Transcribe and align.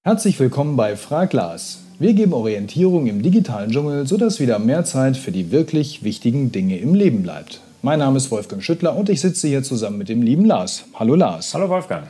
Herzlich 0.04 0.40
willkommen 0.40 0.76
bei 0.76 0.96
Frag 0.96 1.32
Lars. 1.32 1.78
Wir 2.00 2.14
geben 2.14 2.32
Orientierung 2.32 3.06
im 3.06 3.22
digitalen 3.22 3.70
Dschungel, 3.70 4.08
sodass 4.08 4.40
wieder 4.40 4.58
mehr 4.58 4.84
Zeit 4.84 5.16
für 5.16 5.30
die 5.30 5.52
wirklich 5.52 6.02
wichtigen 6.02 6.50
Dinge 6.50 6.78
im 6.78 6.94
Leben 6.94 7.22
bleibt. 7.22 7.60
Mein 7.82 8.00
Name 8.00 8.16
ist 8.16 8.32
Wolfgang 8.32 8.62
Schüttler 8.62 8.96
und 8.96 9.08
ich 9.08 9.20
sitze 9.20 9.46
hier 9.46 9.62
zusammen 9.62 9.98
mit 9.98 10.08
dem 10.08 10.22
lieben 10.22 10.44
Lars. 10.44 10.84
Hallo 10.94 11.14
Lars. 11.14 11.54
Hallo 11.54 11.68
Wolfgang. 11.68 12.08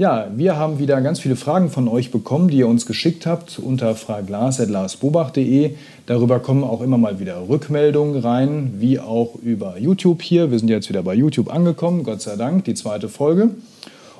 Ja, 0.00 0.28
wir 0.32 0.56
haben 0.56 0.78
wieder 0.78 1.00
ganz 1.00 1.18
viele 1.18 1.34
Fragen 1.34 1.70
von 1.70 1.88
euch 1.88 2.12
bekommen, 2.12 2.46
die 2.46 2.58
ihr 2.58 2.68
uns 2.68 2.86
geschickt 2.86 3.26
habt 3.26 3.58
unter 3.58 3.96
fraglas.larsbobach.de. 3.96 5.74
Darüber 6.06 6.38
kommen 6.38 6.62
auch 6.62 6.82
immer 6.82 6.98
mal 6.98 7.18
wieder 7.18 7.48
Rückmeldungen 7.48 8.22
rein, 8.22 8.74
wie 8.78 9.00
auch 9.00 9.34
über 9.42 9.76
YouTube 9.76 10.22
hier. 10.22 10.52
Wir 10.52 10.60
sind 10.60 10.68
jetzt 10.68 10.88
wieder 10.88 11.02
bei 11.02 11.14
YouTube 11.14 11.52
angekommen, 11.52 12.04
Gott 12.04 12.22
sei 12.22 12.36
Dank, 12.36 12.62
die 12.66 12.74
zweite 12.74 13.08
Folge. 13.08 13.50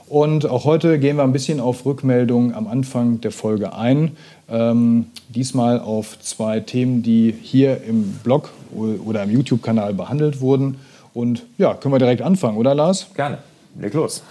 Und 0.09 0.47
auch 0.47 0.65
heute 0.65 0.99
gehen 0.99 1.17
wir 1.17 1.23
ein 1.23 1.31
bisschen 1.31 1.61
auf 1.61 1.87
Rückmeldungen 1.87 2.55
am 2.55 2.67
Anfang 2.67 3.21
der 3.21 3.31
Folge 3.31 3.73
ein. 3.73 4.17
Ähm, 4.51 5.07
diesmal 5.29 5.79
auf 5.79 6.19
zwei 6.19 6.59
Themen, 6.59 7.05
die 7.05 7.33
hier 7.41 7.85
im 7.85 8.15
Blog 8.25 8.51
oder 8.75 9.23
im 9.23 9.31
YouTube-Kanal 9.31 9.95
behandelt 9.95 10.41
wurden. 10.41 10.79
Und 11.15 11.45
ja, 11.57 11.75
können 11.75 11.95
wir 11.95 12.01
direkt 12.01 12.23
anfangen, 12.23 12.57
oder 12.57 12.75
Lars? 12.75 13.07
Gerne. 13.15 13.39
Leg 13.79 13.95
los. 13.95 14.25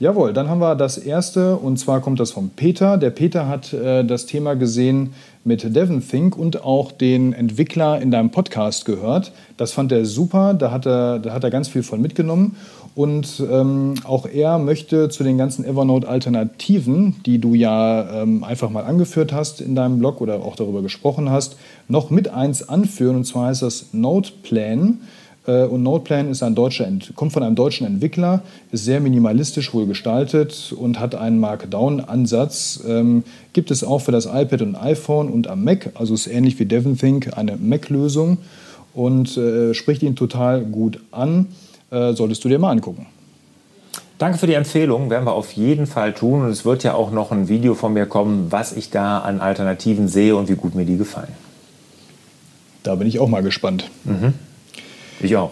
Jawohl, 0.00 0.32
dann 0.32 0.48
haben 0.48 0.58
wir 0.58 0.74
das 0.74 0.98
erste 0.98 1.54
und 1.54 1.78
zwar 1.78 2.00
kommt 2.00 2.18
das 2.18 2.32
von 2.32 2.50
Peter. 2.50 2.98
Der 2.98 3.10
Peter 3.10 3.46
hat 3.46 3.72
äh, 3.72 4.04
das 4.04 4.26
Thema 4.26 4.54
gesehen 4.54 5.14
mit 5.44 5.76
Devon 5.76 6.02
Think 6.06 6.36
und 6.36 6.64
auch 6.64 6.90
den 6.90 7.32
Entwickler 7.32 8.02
in 8.02 8.10
deinem 8.10 8.30
Podcast 8.30 8.86
gehört. 8.86 9.30
Das 9.56 9.70
fand 9.70 9.92
er 9.92 10.04
super, 10.04 10.54
da 10.54 10.72
hat 10.72 10.84
er, 10.84 11.20
da 11.20 11.32
hat 11.32 11.44
er 11.44 11.50
ganz 11.50 11.68
viel 11.68 11.84
von 11.84 12.00
mitgenommen. 12.00 12.56
Und 12.96 13.40
ähm, 13.48 13.94
auch 14.02 14.26
er 14.26 14.58
möchte 14.58 15.08
zu 15.10 15.22
den 15.22 15.38
ganzen 15.38 15.64
Evernote-Alternativen, 15.64 17.16
die 17.24 17.38
du 17.38 17.54
ja 17.54 18.22
ähm, 18.22 18.42
einfach 18.42 18.70
mal 18.70 18.84
angeführt 18.84 19.32
hast 19.32 19.60
in 19.60 19.76
deinem 19.76 20.00
Blog 20.00 20.20
oder 20.20 20.36
auch 20.42 20.56
darüber 20.56 20.82
gesprochen 20.82 21.30
hast, 21.30 21.56
noch 21.86 22.10
mit 22.10 22.28
eins 22.28 22.68
anführen. 22.68 23.14
Und 23.16 23.24
zwar 23.24 23.46
heißt 23.46 23.62
das 23.62 23.92
Noteplan. 23.92 24.88
Äh, 24.90 25.23
und 25.52 25.82
Noteplan 25.82 26.30
ist 26.30 26.42
ein 26.42 26.54
deutscher, 26.54 26.88
kommt 27.14 27.32
von 27.32 27.42
einem 27.42 27.54
deutschen 27.54 27.86
Entwickler, 27.86 28.42
ist 28.72 28.84
sehr 28.84 29.00
minimalistisch 29.00 29.74
wohl 29.74 29.86
gestaltet 29.86 30.74
und 30.76 30.98
hat 30.98 31.14
einen 31.14 31.38
Markdown-Ansatz. 31.38 32.82
Ähm, 32.88 33.24
gibt 33.52 33.70
es 33.70 33.84
auch 33.84 33.98
für 33.98 34.12
das 34.12 34.26
iPad 34.26 34.62
und 34.62 34.74
iPhone 34.76 35.28
und 35.28 35.46
am 35.46 35.62
Mac, 35.62 35.90
also 35.94 36.14
ist 36.14 36.26
ähnlich 36.26 36.58
wie 36.58 36.64
DevonThink 36.64 37.36
eine 37.36 37.56
Mac-Lösung 37.56 38.38
und 38.94 39.36
äh, 39.36 39.74
spricht 39.74 40.02
ihn 40.02 40.16
total 40.16 40.64
gut 40.64 41.00
an. 41.10 41.48
Äh, 41.90 42.14
solltest 42.14 42.44
du 42.44 42.48
dir 42.48 42.58
mal 42.58 42.70
angucken. 42.70 43.06
Danke 44.18 44.38
für 44.38 44.46
die 44.46 44.54
Empfehlung, 44.54 45.10
werden 45.10 45.24
wir 45.24 45.32
auf 45.32 45.52
jeden 45.52 45.86
Fall 45.86 46.14
tun. 46.14 46.42
Und 46.42 46.48
es 46.48 46.64
wird 46.64 46.84
ja 46.84 46.94
auch 46.94 47.10
noch 47.10 47.32
ein 47.32 47.48
Video 47.48 47.74
von 47.74 47.92
mir 47.92 48.06
kommen, 48.06 48.46
was 48.50 48.72
ich 48.72 48.90
da 48.90 49.18
an 49.18 49.40
Alternativen 49.40 50.08
sehe 50.08 50.36
und 50.36 50.48
wie 50.48 50.54
gut 50.54 50.74
mir 50.74 50.84
die 50.84 50.96
gefallen. 50.96 51.32
Da 52.82 52.94
bin 52.94 53.08
ich 53.08 53.18
auch 53.18 53.28
mal 53.28 53.42
gespannt. 53.42 53.90
Mhm. 54.04 54.34
Ich 55.24 55.36
auch. 55.36 55.50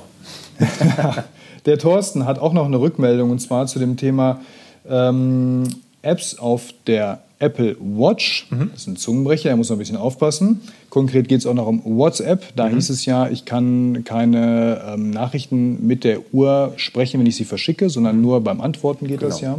Der 1.66 1.78
Thorsten 1.78 2.26
hat 2.26 2.38
auch 2.38 2.52
noch 2.52 2.66
eine 2.66 2.80
Rückmeldung 2.80 3.30
und 3.30 3.38
zwar 3.38 3.66
zu 3.66 3.78
dem 3.78 3.96
Thema 3.96 4.40
ähm, 4.88 5.64
Apps 6.02 6.38
auf 6.38 6.74
der 6.86 7.22
Apple 7.38 7.76
Watch. 7.80 8.46
Mhm. 8.50 8.70
Das 8.72 8.82
ist 8.82 8.86
ein 8.86 8.96
Zungenbrecher, 8.96 9.50
da 9.50 9.56
muss 9.56 9.68
man 9.68 9.76
ein 9.76 9.80
bisschen 9.80 9.96
aufpassen. 9.96 10.60
Konkret 10.90 11.28
geht 11.28 11.40
es 11.40 11.46
auch 11.46 11.54
noch 11.54 11.66
um 11.66 11.82
WhatsApp. 11.84 12.54
Da 12.54 12.68
mhm. 12.68 12.74
hieß 12.74 12.90
es 12.90 13.04
ja, 13.04 13.28
ich 13.28 13.44
kann 13.44 14.04
keine 14.04 14.80
ähm, 14.86 15.10
Nachrichten 15.10 15.86
mit 15.86 16.04
der 16.04 16.20
Uhr 16.32 16.72
sprechen, 16.76 17.18
wenn 17.20 17.26
ich 17.26 17.36
sie 17.36 17.44
verschicke, 17.44 17.90
sondern 17.90 18.20
nur 18.20 18.42
beim 18.42 18.60
Antworten 18.60 19.06
geht 19.06 19.20
genau. 19.20 19.30
das 19.30 19.40
ja. 19.40 19.58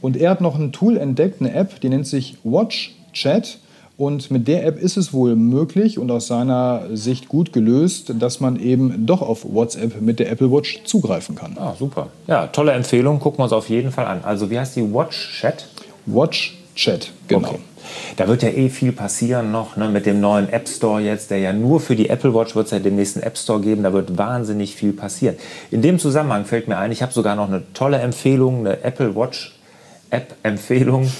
Und 0.00 0.16
er 0.16 0.30
hat 0.30 0.40
noch 0.40 0.58
ein 0.58 0.72
Tool 0.72 0.96
entdeckt, 0.96 1.40
eine 1.40 1.52
App, 1.52 1.80
die 1.80 1.88
nennt 1.88 2.06
sich 2.06 2.36
Watch 2.44 2.94
Chat. 3.12 3.58
Und 3.96 4.30
mit 4.32 4.48
der 4.48 4.66
App 4.66 4.80
ist 4.80 4.96
es 4.96 5.12
wohl 5.12 5.36
möglich 5.36 5.98
und 6.00 6.10
aus 6.10 6.26
seiner 6.26 6.88
Sicht 6.92 7.28
gut 7.28 7.52
gelöst, 7.52 8.12
dass 8.18 8.40
man 8.40 8.58
eben 8.58 9.06
doch 9.06 9.22
auf 9.22 9.46
WhatsApp 9.48 10.00
mit 10.00 10.18
der 10.18 10.32
Apple 10.32 10.50
Watch 10.50 10.82
zugreifen 10.84 11.36
kann. 11.36 11.56
Ah, 11.56 11.74
super. 11.78 12.08
Ja, 12.26 12.48
tolle 12.48 12.72
Empfehlung. 12.72 13.20
Gucken 13.20 13.38
wir 13.38 13.44
uns 13.44 13.52
auf 13.52 13.68
jeden 13.68 13.92
Fall 13.92 14.06
an. 14.06 14.24
Also, 14.24 14.50
wie 14.50 14.58
heißt 14.58 14.74
die 14.74 14.92
Watch 14.92 15.38
Chat? 15.40 15.66
Watch 16.06 16.58
Chat, 16.74 17.12
genau. 17.28 17.50
Okay. 17.50 17.58
Da 18.16 18.26
wird 18.26 18.42
ja 18.42 18.48
eh 18.48 18.68
viel 18.68 18.90
passieren 18.90 19.52
noch 19.52 19.76
ne, 19.76 19.88
mit 19.88 20.06
dem 20.06 20.20
neuen 20.20 20.48
App 20.48 20.68
Store 20.68 21.00
jetzt, 21.00 21.30
der 21.30 21.38
ja 21.38 21.52
nur 21.52 21.78
für 21.80 21.94
die 21.94 22.08
Apple 22.08 22.34
Watch 22.34 22.56
wird 22.56 22.66
es 22.66 22.72
ja 22.72 22.80
den 22.80 22.96
nächsten 22.96 23.20
App 23.20 23.38
Store 23.38 23.60
geben. 23.60 23.84
Da 23.84 23.92
wird 23.92 24.18
wahnsinnig 24.18 24.74
viel 24.74 24.92
passieren. 24.92 25.36
In 25.70 25.82
dem 25.82 26.00
Zusammenhang 26.00 26.46
fällt 26.46 26.66
mir 26.66 26.78
ein, 26.78 26.90
ich 26.90 27.02
habe 27.02 27.12
sogar 27.12 27.36
noch 27.36 27.46
eine 27.46 27.62
tolle 27.74 27.98
Empfehlung, 27.98 28.60
eine 28.60 28.82
Apple 28.82 29.14
Watch 29.14 29.54
App 30.10 30.34
Empfehlung. 30.42 31.12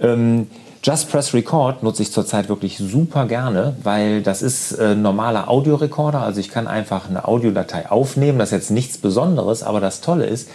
ähm, 0.00 0.46
Just 0.84 1.10
Press 1.10 1.32
Record 1.32 1.82
nutze 1.82 2.02
ich 2.02 2.12
zurzeit 2.12 2.50
wirklich 2.50 2.76
super 2.76 3.24
gerne, 3.24 3.74
weil 3.82 4.20
das 4.20 4.42
ist 4.42 4.78
ein 4.78 5.00
normaler 5.00 5.48
Audiorekorder. 5.48 6.20
Also 6.20 6.40
ich 6.40 6.50
kann 6.50 6.66
einfach 6.66 7.08
eine 7.08 7.26
Audiodatei 7.26 7.90
aufnehmen. 7.90 8.38
Das 8.38 8.50
ist 8.50 8.52
jetzt 8.52 8.70
nichts 8.70 8.98
Besonderes, 8.98 9.62
aber 9.62 9.80
das 9.80 10.02
Tolle 10.02 10.26
ist, 10.26 10.50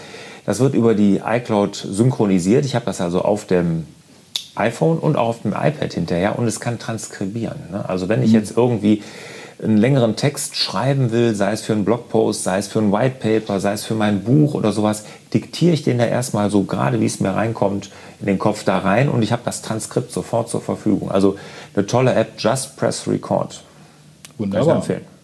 das 0.45 0.59
wird 0.59 0.75
über 0.75 0.94
die 0.94 1.19
iCloud 1.25 1.75
synchronisiert. 1.75 2.63
Ich 2.63 2.75
habe 2.75 2.85
das 2.85 3.01
also 3.01 3.23
auf 3.23 3.45
dem 3.45 3.88
iPhone 4.53 5.00
und 5.00 5.18
auch 5.18 5.29
auf 5.29 5.41
dem 5.41 5.53
iPad 5.53 5.94
hinterher 5.94 6.38
und 6.38 6.45
es 6.45 6.59
kann 6.59 6.78
transkribieren. 6.78 7.57
Ne? 7.72 7.89
Also 7.89 8.07
wenn 8.07 8.22
ich 8.22 8.29
mhm. 8.29 8.35
jetzt 8.35 8.56
irgendwie 8.56 9.01
einen 9.61 9.77
längeren 9.77 10.15
Text 10.15 10.55
schreiben 10.55 11.11
will, 11.11 11.35
sei 11.35 11.51
es 11.51 11.61
für 11.61 11.73
einen 11.73 11.85
Blogpost, 11.85 12.43
sei 12.43 12.57
es 12.57 12.67
für 12.67 12.79
ein 12.79 12.91
White 12.91 13.15
Paper, 13.19 13.59
sei 13.59 13.73
es 13.73 13.83
für 13.83 13.95
mein 13.95 14.23
Buch 14.23 14.53
oder 14.53 14.71
sowas, 14.71 15.03
diktiere 15.33 15.73
ich 15.73 15.83
den 15.83 15.97
da 15.97 16.05
erstmal 16.05 16.49
so 16.49 16.63
gerade, 16.63 17.01
wie 17.01 17.05
es 17.05 17.19
mir 17.19 17.31
reinkommt, 17.31 17.89
in 18.21 18.27
den 18.27 18.39
Kopf 18.39 18.63
da 18.63 18.77
rein 18.79 19.09
und 19.09 19.21
ich 19.21 19.31
habe 19.31 19.41
das 19.45 19.61
Transkript 19.61 20.11
sofort 20.11 20.49
zur 20.49 20.61
Verfügung. 20.61 21.11
Also 21.11 21.35
eine 21.75 21.85
tolle 21.85 22.13
App, 22.13 22.33
Just 22.37 22.77
Press 22.77 23.07
Record. 23.07 23.63
Wunderbar. 24.37 24.65
Kann 24.65 24.77
ich 24.77 24.89
empfehlen. 24.89 25.19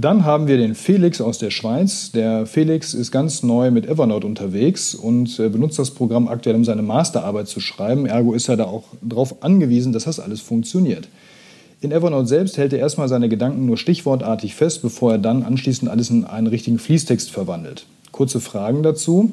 Dann 0.00 0.24
haben 0.24 0.46
wir 0.46 0.58
den 0.58 0.76
Felix 0.76 1.20
aus 1.20 1.38
der 1.38 1.50
Schweiz. 1.50 2.12
Der 2.12 2.46
Felix 2.46 2.94
ist 2.94 3.10
ganz 3.10 3.42
neu 3.42 3.72
mit 3.72 3.84
Evernote 3.84 4.28
unterwegs 4.28 4.94
und 4.94 5.40
äh, 5.40 5.48
benutzt 5.48 5.76
das 5.76 5.90
Programm 5.90 6.28
aktuell, 6.28 6.54
um 6.54 6.64
seine 6.64 6.82
Masterarbeit 6.82 7.48
zu 7.48 7.58
schreiben. 7.58 8.06
Ergo 8.06 8.32
ist 8.32 8.48
er 8.48 8.56
da 8.56 8.66
auch 8.66 8.84
darauf 9.02 9.42
angewiesen, 9.42 9.92
dass 9.92 10.04
das 10.04 10.20
alles 10.20 10.40
funktioniert. 10.40 11.08
In 11.80 11.92
Evernote 11.92 12.26
selbst 12.26 12.58
hält 12.58 12.72
er 12.72 12.80
erstmal 12.80 13.08
seine 13.08 13.28
Gedanken 13.28 13.64
nur 13.64 13.76
stichwortartig 13.76 14.56
fest, 14.56 14.82
bevor 14.82 15.12
er 15.12 15.18
dann 15.18 15.44
anschließend 15.44 15.88
alles 15.88 16.10
in 16.10 16.24
einen 16.24 16.48
richtigen 16.48 16.80
Fließtext 16.80 17.30
verwandelt. 17.30 17.86
Kurze 18.10 18.40
Fragen 18.40 18.82
dazu. 18.82 19.30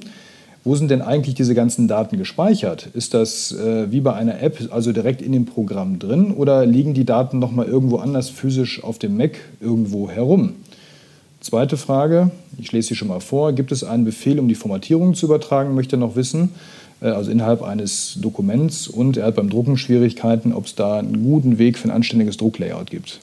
Wo 0.64 0.76
sind 0.76 0.92
denn 0.92 1.02
eigentlich 1.02 1.34
diese 1.34 1.56
ganzen 1.56 1.88
Daten 1.88 2.18
gespeichert? 2.18 2.88
Ist 2.94 3.16
das 3.16 3.52
äh, 3.52 3.92
wie 3.92 4.02
bei 4.02 4.14
einer 4.14 4.42
App, 4.42 4.60
also 4.72 4.92
direkt 4.92 5.24
in 5.24 5.32
dem 5.32 5.46
Programm 5.46 5.98
drin, 5.98 6.32
oder 6.32 6.68
liegen 6.68 6.94
die 6.94 7.06
Daten 7.06 7.40
nochmal 7.40 7.66
irgendwo 7.66 7.98
anders 7.98 8.30
physisch 8.30 8.84
auf 8.84 9.00
dem 9.00 9.18
Mac 9.18 9.40
irgendwo 9.60 10.10
herum? 10.10 10.54
Zweite 11.42 11.78
Frage, 11.78 12.30
ich 12.60 12.72
lese 12.72 12.90
sie 12.90 12.96
schon 12.96 13.08
mal 13.08 13.22
vor. 13.22 13.54
Gibt 13.54 13.72
es 13.72 13.84
einen 13.84 14.06
Befehl, 14.06 14.40
um 14.40 14.48
die 14.48 14.56
Formatierung 14.56 15.16
zu 15.16 15.26
übertragen, 15.26 15.74
möchte 15.74 15.98
noch 15.98 16.16
wissen? 16.16 16.50
Äh, 17.06 17.10
also 17.10 17.32
innerhalb 17.32 17.62
eines 17.62 18.18
Dokuments 18.20 18.88
und 18.88 19.18
er 19.18 19.28
hat 19.28 19.36
beim 19.36 19.50
Drucken 19.50 19.78
Schwierigkeiten, 19.78 20.52
ob 20.52 20.66
es 20.66 20.76
da 20.76 20.98
einen 20.98 21.24
guten 21.24 21.58
Weg 21.60 21.78
für 21.78 21.88
ein 21.88 21.92
anständiges 21.92 22.38
Drucklayout 22.38 22.90
gibt. 22.90 23.20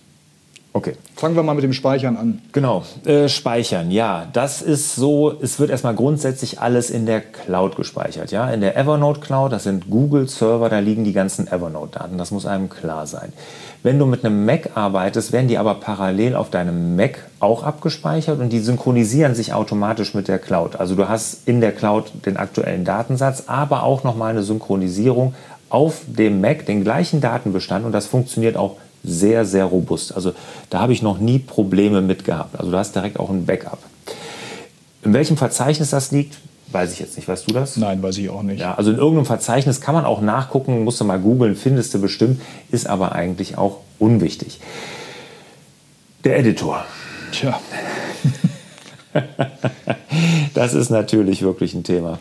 Okay. 0.74 0.94
Fangen 1.16 1.36
wir 1.36 1.42
mal 1.42 1.54
mit 1.54 1.64
dem 1.64 1.74
Speichern 1.74 2.16
an. 2.16 2.40
Genau, 2.52 2.82
äh, 3.04 3.28
speichern, 3.28 3.90
ja. 3.90 4.26
Das 4.32 4.62
ist 4.62 4.96
so, 4.96 5.38
es 5.42 5.60
wird 5.60 5.69
erstmal 5.69 5.94
grundsätzlich 5.94 6.60
alles 6.60 6.88
in 6.88 7.04
der 7.04 7.20
Cloud 7.20 7.76
gespeichert. 7.76 8.30
Ja? 8.30 8.48
In 8.48 8.62
der 8.62 8.74
Evernote 8.76 9.20
Cloud, 9.20 9.52
das 9.52 9.64
sind 9.64 9.90
Google-Server, 9.90 10.70
da 10.70 10.78
liegen 10.78 11.04
die 11.04 11.12
ganzen 11.12 11.46
Evernote-Daten. 11.46 12.16
Das 12.16 12.30
muss 12.30 12.46
einem 12.46 12.70
klar 12.70 13.06
sein. 13.06 13.34
Wenn 13.82 13.98
du 13.98 14.06
mit 14.06 14.24
einem 14.24 14.46
Mac 14.46 14.70
arbeitest, 14.74 15.32
werden 15.32 15.48
die 15.48 15.58
aber 15.58 15.74
parallel 15.74 16.36
auf 16.36 16.48
deinem 16.48 16.96
Mac 16.96 17.19
auch 17.38 17.64
abgespeichert 17.64 18.40
und 18.40 18.50
die 18.50 18.60
synchronisieren 18.60 19.34
sich 19.34 19.52
automatisch 19.52 20.14
mit 20.14 20.26
der 20.26 20.38
Cloud. 20.38 20.76
Also 20.76 20.94
du 20.94 21.06
hast 21.06 21.46
in 21.46 21.60
der 21.60 21.72
Cloud 21.72 22.12
den 22.24 22.38
aktuellen 22.38 22.86
Datensatz, 22.86 23.44
aber 23.46 23.82
auch 23.82 24.04
nochmal 24.04 24.30
eine 24.30 24.42
Synchronisierung 24.42 25.34
auf 25.69 26.02
dem 26.06 26.40
Mac, 26.40 26.64
den 26.64 26.82
gleichen 26.82 27.20
Datenbestand 27.20 27.84
und 27.84 27.92
das 27.92 28.06
funktioniert 28.06 28.56
auch 28.56 28.76
sehr, 29.04 29.44
sehr 29.44 29.64
robust. 29.64 30.14
Also 30.14 30.32
da 30.70 30.81
habe 30.81 30.93
ich 30.93 31.02
noch 31.02 31.19
nie 31.19 31.38
Probleme 31.38 32.00
mit 32.00 32.25
gehabt. 32.25 32.58
Also 32.58 32.70
du 32.70 32.76
hast 32.76 32.94
direkt 32.94 33.19
auch 33.19 33.31
ein 33.31 33.46
Backup. 33.46 33.78
In 35.02 35.12
welchem 35.12 35.37
Verzeichnis 35.37 35.90
das 35.90 36.12
liegt, 36.12 36.38
weiß 36.70 36.93
ich 36.93 37.00
jetzt 37.00 37.16
nicht. 37.16 37.28
Weißt 37.28 37.49
du 37.49 37.52
das? 37.52 37.76
Nein, 37.76 38.02
weiß 38.02 38.19
ich 38.19 38.31
auch 38.31 38.43
nicht. 38.43 38.60
Ja, 38.60 38.75
also 38.75 38.90
in 38.90 38.96
irgendeinem 38.96 39.26
Verzeichnis 39.26 39.81
kann 39.81 39.94
man 39.94 40.04
auch 40.04 40.20
nachgucken, 40.20 40.84
musst 40.84 41.00
du 41.00 41.04
mal 41.04 41.19
googeln, 41.19 41.56
findest 41.56 41.93
du 41.94 42.00
bestimmt, 42.00 42.40
ist 42.70 42.87
aber 42.87 43.12
eigentlich 43.12 43.58
auch 43.58 43.78
unwichtig. 43.99 44.60
Der 46.25 46.38
Editor. 46.38 46.84
Tja. 47.32 47.58
das 50.55 50.75
ist 50.75 50.90
natürlich 50.90 51.43
wirklich 51.43 51.75
ein 51.75 51.82
Thema 51.82 52.19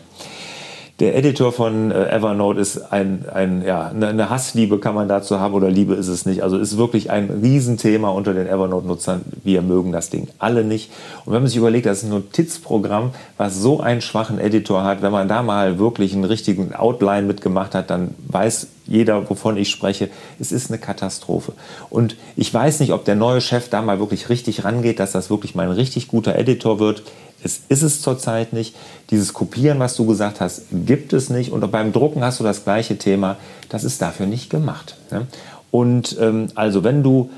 der 1.00 1.16
Editor 1.16 1.52
von 1.52 1.90
äh, 1.90 2.10
Evernote 2.10 2.60
ist 2.60 2.92
ein, 2.92 3.24
ein, 3.32 3.62
ja, 3.62 3.88
eine 3.88 4.30
Hassliebe 4.30 4.78
kann 4.78 4.94
man 4.94 5.08
dazu 5.08 5.40
haben 5.40 5.54
oder 5.54 5.70
Liebe 5.70 5.94
ist 5.94 6.08
es 6.08 6.26
nicht. 6.26 6.42
Also 6.42 6.58
ist 6.58 6.76
wirklich 6.76 7.10
ein 7.10 7.30
Riesenthema 7.42 8.10
unter 8.10 8.34
den 8.34 8.46
Evernote-Nutzern. 8.46 9.22
Wir 9.42 9.62
mögen 9.62 9.90
das 9.90 10.10
Ding 10.10 10.28
alle 10.38 10.64
nicht. 10.64 10.90
Und 11.24 11.32
wenn 11.32 11.42
man 11.42 11.48
sich 11.48 11.56
überlegt, 11.56 11.86
das 11.86 11.98
ist 11.98 12.04
ein 12.04 12.10
Notizprogramm, 12.10 13.10
was 13.36 13.56
so 13.58 13.80
einen 13.80 14.00
schwachen 14.00 14.38
Editor 14.38 14.84
hat, 14.84 15.02
wenn 15.02 15.12
man 15.12 15.28
da 15.28 15.42
mal 15.42 15.78
wirklich 15.78 16.14
einen 16.14 16.24
richtigen 16.24 16.74
Outline 16.74 17.26
mitgemacht 17.26 17.74
hat, 17.74 17.90
dann 17.90 18.14
weiß 18.28 18.68
jeder, 18.92 19.28
wovon 19.28 19.56
ich 19.56 19.70
spreche. 19.70 20.10
Es 20.38 20.52
ist 20.52 20.70
eine 20.70 20.78
Katastrophe. 20.78 21.54
Und 21.88 22.16
ich 22.36 22.52
weiß 22.52 22.80
nicht, 22.80 22.92
ob 22.92 23.04
der 23.06 23.14
neue 23.14 23.40
Chef 23.40 23.70
da 23.70 23.80
mal 23.80 23.98
wirklich 23.98 24.28
richtig 24.28 24.64
rangeht, 24.64 25.00
dass 25.00 25.12
das 25.12 25.30
wirklich 25.30 25.54
mal 25.54 25.66
ein 25.66 25.72
richtig 25.72 26.08
guter 26.08 26.36
Editor 26.36 26.78
wird. 26.78 27.02
Es 27.42 27.62
ist 27.68 27.82
es 27.82 28.02
zurzeit 28.02 28.52
nicht. 28.52 28.76
Dieses 29.10 29.32
Kopieren, 29.32 29.80
was 29.80 29.96
du 29.96 30.06
gesagt 30.06 30.40
hast, 30.40 30.66
gibt 30.70 31.14
es 31.14 31.30
nicht. 31.30 31.50
Und 31.50 31.68
beim 31.72 31.92
Drucken 31.92 32.22
hast 32.22 32.38
du 32.38 32.44
das 32.44 32.64
gleiche 32.64 32.98
Thema. 32.98 33.36
Das 33.70 33.82
ist 33.82 34.02
dafür 34.02 34.26
nicht 34.26 34.50
gemacht. 34.50 34.96
Ne? 35.10 35.26
Und 35.70 36.16
ähm, 36.20 36.48
also, 36.54 36.84
wenn 36.84 37.02
du 37.02 37.30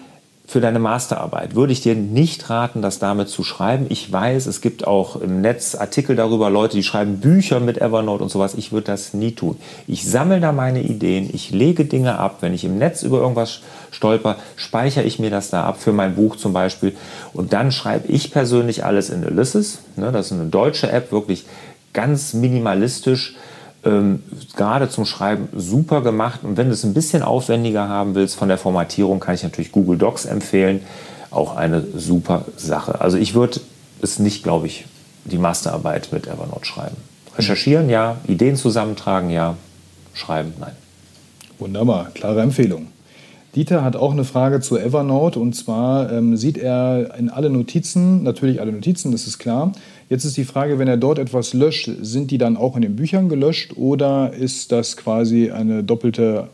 für 0.46 0.60
deine 0.60 0.78
Masterarbeit 0.78 1.54
würde 1.54 1.72
ich 1.72 1.80
dir 1.80 1.94
nicht 1.94 2.50
raten, 2.50 2.82
das 2.82 2.98
damit 2.98 3.28
zu 3.28 3.42
schreiben. 3.44 3.86
Ich 3.88 4.12
weiß, 4.12 4.44
es 4.46 4.60
gibt 4.60 4.86
auch 4.86 5.20
im 5.20 5.40
Netz 5.40 5.74
Artikel 5.74 6.16
darüber, 6.16 6.50
Leute, 6.50 6.76
die 6.76 6.82
schreiben 6.82 7.18
Bücher 7.18 7.60
mit 7.60 7.78
Evernote 7.80 8.22
und 8.22 8.28
sowas. 8.28 8.54
Ich 8.54 8.70
würde 8.70 8.88
das 8.88 9.14
nie 9.14 9.32
tun. 9.32 9.56
Ich 9.86 10.08
sammle 10.08 10.40
da 10.40 10.52
meine 10.52 10.82
Ideen, 10.82 11.30
ich 11.32 11.50
lege 11.50 11.86
Dinge 11.86 12.18
ab. 12.18 12.38
Wenn 12.40 12.52
ich 12.52 12.64
im 12.64 12.76
Netz 12.76 13.02
über 13.02 13.20
irgendwas 13.20 13.60
stolper, 13.90 14.36
speichere 14.56 15.04
ich 15.04 15.18
mir 15.18 15.30
das 15.30 15.48
da 15.48 15.64
ab, 15.64 15.80
für 15.80 15.92
mein 15.92 16.14
Buch 16.14 16.36
zum 16.36 16.52
Beispiel. 16.52 16.94
Und 17.32 17.54
dann 17.54 17.72
schreibe 17.72 18.08
ich 18.08 18.30
persönlich 18.30 18.84
alles 18.84 19.08
in 19.08 19.24
Ulysses. 19.24 19.78
Ne, 19.96 20.12
das 20.12 20.26
ist 20.26 20.32
eine 20.32 20.50
deutsche 20.50 20.92
App, 20.92 21.10
wirklich 21.10 21.46
ganz 21.94 22.34
minimalistisch 22.34 23.34
ähm, 23.84 24.22
gerade 24.56 24.88
zum 24.88 25.04
Schreiben 25.04 25.48
super 25.54 26.00
gemacht. 26.00 26.40
Und 26.42 26.56
wenn 26.56 26.68
du 26.68 26.72
es 26.72 26.84
ein 26.84 26.94
bisschen 26.94 27.22
aufwendiger 27.22 27.88
haben 27.88 28.14
willst 28.14 28.36
von 28.36 28.48
der 28.48 28.58
Formatierung, 28.58 29.20
kann 29.20 29.34
ich 29.34 29.42
natürlich 29.42 29.72
Google 29.72 29.98
Docs 29.98 30.24
empfehlen. 30.24 30.80
Auch 31.30 31.56
eine 31.56 31.84
super 31.96 32.44
Sache. 32.56 33.00
Also 33.00 33.16
ich 33.16 33.34
würde 33.34 33.60
es 34.00 34.18
nicht, 34.18 34.42
glaube 34.42 34.66
ich, 34.66 34.86
die 35.24 35.38
Masterarbeit 35.38 36.10
mit 36.12 36.26
Evernote 36.26 36.64
schreiben. 36.64 36.96
Recherchieren, 37.36 37.90
ja. 37.90 38.16
Ideen 38.26 38.56
zusammentragen, 38.56 39.30
ja. 39.30 39.56
Schreiben, 40.12 40.54
nein. 40.60 40.72
Wunderbar, 41.58 42.10
klare 42.14 42.42
Empfehlung. 42.42 42.88
Dieter 43.54 43.84
hat 43.84 43.94
auch 43.94 44.12
eine 44.12 44.24
Frage 44.24 44.60
zu 44.60 44.78
Evernote 44.78 45.38
und 45.38 45.54
zwar 45.54 46.12
ähm, 46.12 46.36
sieht 46.36 46.58
er 46.58 47.14
in 47.16 47.28
alle 47.30 47.50
Notizen, 47.50 48.24
natürlich 48.24 48.60
alle 48.60 48.72
Notizen, 48.72 49.12
das 49.12 49.26
ist 49.26 49.38
klar. 49.38 49.72
Jetzt 50.08 50.24
ist 50.24 50.36
die 50.36 50.44
Frage, 50.44 50.78
wenn 50.78 50.88
er 50.88 50.96
dort 50.96 51.18
etwas 51.18 51.54
löscht, 51.54 51.88
sind 52.00 52.30
die 52.30 52.38
dann 52.38 52.56
auch 52.56 52.74
in 52.74 52.82
den 52.82 52.96
Büchern 52.96 53.28
gelöscht 53.28 53.76
oder 53.76 54.32
ist 54.32 54.72
das 54.72 54.96
quasi 54.96 55.50
eine 55.52 55.84
doppelte 55.84 56.48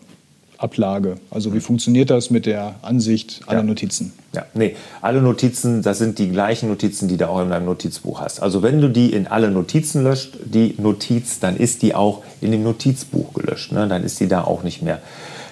Ablage? 0.59 1.17
Also 1.31 1.55
wie 1.55 1.61
funktioniert 1.61 2.11
das 2.11 2.31
mit 2.31 2.45
der 2.45 2.75
Ansicht 2.83 3.41
aller 3.47 3.61
ja. 3.61 3.65
Notizen? 3.65 4.13
Ja, 4.35 4.45
nee, 4.53 4.77
alle 5.01 5.23
Notizen, 5.23 5.83
das 5.83 5.99
sind 5.99 6.19
die 6.19 6.29
gleichen 6.29 6.69
Notizen, 6.69 7.09
die 7.09 7.17
du 7.17 7.29
auch 7.29 7.43
in 7.43 7.49
deinem 7.49 7.65
Notizbuch 7.65 8.21
hast. 8.21 8.43
Also 8.43 8.63
wenn 8.63 8.81
du 8.81 8.89
die 8.89 9.13
in 9.13 9.27
alle 9.27 9.51
Notizen 9.51 10.05
löscht, 10.05 10.37
die 10.45 10.75
Notiz, 10.77 11.41
dann 11.41 11.57
ist 11.57 11.81
die 11.81 11.95
auch 11.95 12.23
in 12.43 12.53
dem 12.53 12.63
Notizbuch 12.63 13.33
gelöscht. 13.33 13.73
Ne? 13.73 13.89
Dann 13.89 14.05
ist 14.05 14.21
die 14.21 14.29
da 14.29 14.45
auch 14.45 14.63
nicht 14.63 14.83
mehr 14.83 15.01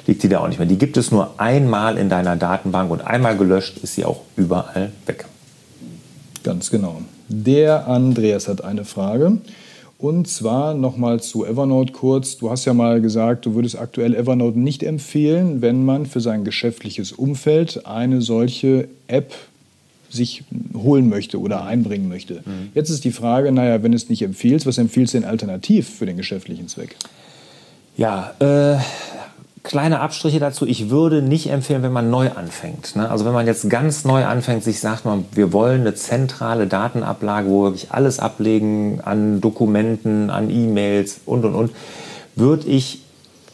liegt 0.09 0.23
die 0.23 0.29
da 0.29 0.41
auch 0.41 0.49
nicht 0.49 0.59
mehr. 0.59 0.67
Die 0.67 0.79
gibt 0.79 0.97
es 0.97 1.13
nur 1.13 1.39
einmal 1.39 1.99
in 1.99 2.09
deiner 2.09 2.35
Datenbank 2.35 2.91
und 2.91 3.07
einmal 3.07 3.37
gelöscht 3.37 3.79
ist 3.79 3.95
sie 3.95 4.05
auch 4.05 4.23
überall 4.37 4.91
weg. 5.07 5.27
Ganz 6.43 6.71
genau. 6.71 7.03
Der 7.29 7.87
Andreas 7.87 8.49
hat 8.49 8.65
eine 8.65 8.85
Frage. 8.85 9.39
Und 9.99 10.29
zwar 10.29 10.75
nochmal 10.75 11.21
zu 11.21 11.45
Evernote 11.45 11.93
kurz. 11.93 12.39
Du 12.39 12.51
hast 12.51 12.65
ja 12.65 12.73
mal 12.73 13.01
gesagt, 13.01 13.47
du 13.47 13.55
würdest 13.55 13.79
aktuell 13.79 14.15
Evernote 14.15 14.59
nicht 14.59 14.83
empfehlen, 14.83 15.61
wenn 15.61 15.85
man 15.85 16.07
für 16.07 16.21
sein 16.21 16.45
geschäftliches 16.45 17.13
Umfeld 17.13 17.85
eine 17.85 18.23
solche 18.23 18.89
App 19.09 19.35
sich 20.09 20.45
holen 20.75 21.11
möchte 21.11 21.39
oder 21.39 21.65
einbringen 21.65 22.09
möchte. 22.09 22.43
Mhm. 22.47 22.71
Jetzt 22.75 22.89
ist 22.89 23.05
die 23.05 23.11
Frage, 23.11 23.53
naja, 23.53 23.83
wenn 23.83 23.93
es 23.93 24.09
nicht 24.09 24.23
empfiehlst, 24.23 24.65
was 24.65 24.79
empfiehlst 24.79 25.13
du 25.13 25.21
denn 25.21 25.29
alternativ 25.29 25.89
für 25.89 26.07
den 26.07 26.17
geschäftlichen 26.17 26.69
Zweck? 26.69 26.97
Ja, 27.99 28.33
äh, 28.39 28.79
kleine 29.69 30.01
Abstriche 30.01 30.41
dazu. 30.41 30.67
Ich 30.67 30.89
würde 30.89 31.21
nicht 31.21 31.51
empfehlen, 31.51 31.83
wenn 31.83 31.93
man 31.93 32.09
neu 32.09 32.31
anfängt. 32.31 32.97
Ne? 32.97 33.09
Also 33.11 33.27
wenn 33.27 33.35
man 33.35 33.47
jetzt 33.47 33.69
ganz 33.69 34.07
neu 34.07 34.25
anfängt, 34.25 34.65
sich 34.65 34.81
sagt 34.81 35.05
man, 35.05 35.27
wir 35.33 35.53
wollen 35.53 35.83
eine 35.83 35.95
zentrale 35.95 36.67
Datenablage, 36.67 37.51
wo 37.51 37.65
wir 37.65 37.71
wirklich 37.71 37.93
alles 37.93 38.19
ablegen 38.19 39.03
an 39.05 39.43
Dokumenten, 39.43 40.31
an 40.31 40.49
E-Mails 40.49 41.21
und, 41.27 41.45
und, 41.45 41.55
und, 41.55 41.71
würde 42.35 42.67
ich 42.67 43.03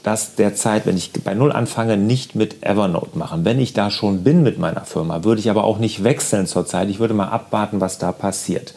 das 0.05 0.37
derzeit, 0.37 0.87
wenn 0.87 0.97
ich 0.97 1.13
bei 1.25 1.35
Null 1.35 1.51
anfange, 1.51 1.97
nicht 1.97 2.37
mit 2.37 2.63
Evernote 2.65 3.19
machen. 3.19 3.45
Wenn 3.45 3.59
ich 3.59 3.73
da 3.73 3.91
schon 3.91 4.23
bin 4.23 4.45
mit 4.45 4.57
meiner 4.59 4.85
Firma, 4.85 5.25
würde 5.25 5.41
ich 5.41 5.51
aber 5.51 5.65
auch 5.65 5.79
nicht 5.79 6.05
wechseln 6.05 6.47
zurzeit. 6.47 6.91
Ich 6.91 7.01
würde 7.01 7.15
mal 7.15 7.29
abwarten, 7.29 7.81
was 7.81 7.99
da 7.99 8.13
passiert. 8.13 8.73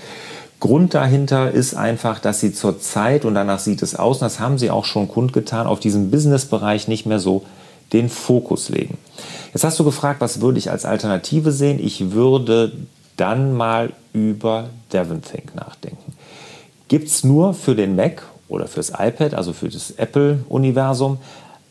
Grund 0.59 0.93
dahinter 0.93 1.51
ist 1.51 1.75
einfach, 1.75 2.19
dass 2.19 2.39
sie 2.39 2.51
zurzeit, 2.51 3.25
und 3.25 3.35
danach 3.35 3.59
sieht 3.59 3.83
es 3.83 3.95
aus, 3.95 4.17
und 4.17 4.25
das 4.25 4.39
haben 4.39 4.57
sie 4.57 4.71
auch 4.71 4.85
schon 4.85 5.07
kundgetan, 5.07 5.67
auf 5.67 5.79
diesen 5.79 6.09
Businessbereich 6.09 6.87
nicht 6.87 7.05
mehr 7.05 7.19
so 7.19 7.43
den 7.93 8.09
Fokus 8.09 8.69
legen. 8.69 8.97
Jetzt 9.53 9.63
hast 9.63 9.79
du 9.79 9.83
gefragt, 9.83 10.19
was 10.19 10.41
würde 10.41 10.57
ich 10.57 10.71
als 10.71 10.85
Alternative 10.85 11.51
sehen? 11.51 11.79
Ich 11.79 12.11
würde 12.11 12.73
dann 13.17 13.53
mal 13.53 13.93
über 14.13 14.69
DevonThink 14.93 15.55
nachdenken. 15.55 16.13
Gibt 16.87 17.07
es 17.07 17.23
nur 17.23 17.53
für 17.53 17.75
den 17.75 17.95
Mac 17.95 18.23
oder 18.49 18.67
fürs 18.67 18.91
iPad, 18.97 19.33
also 19.33 19.53
für 19.53 19.69
das 19.69 19.91
Apple-Universum, 19.91 21.19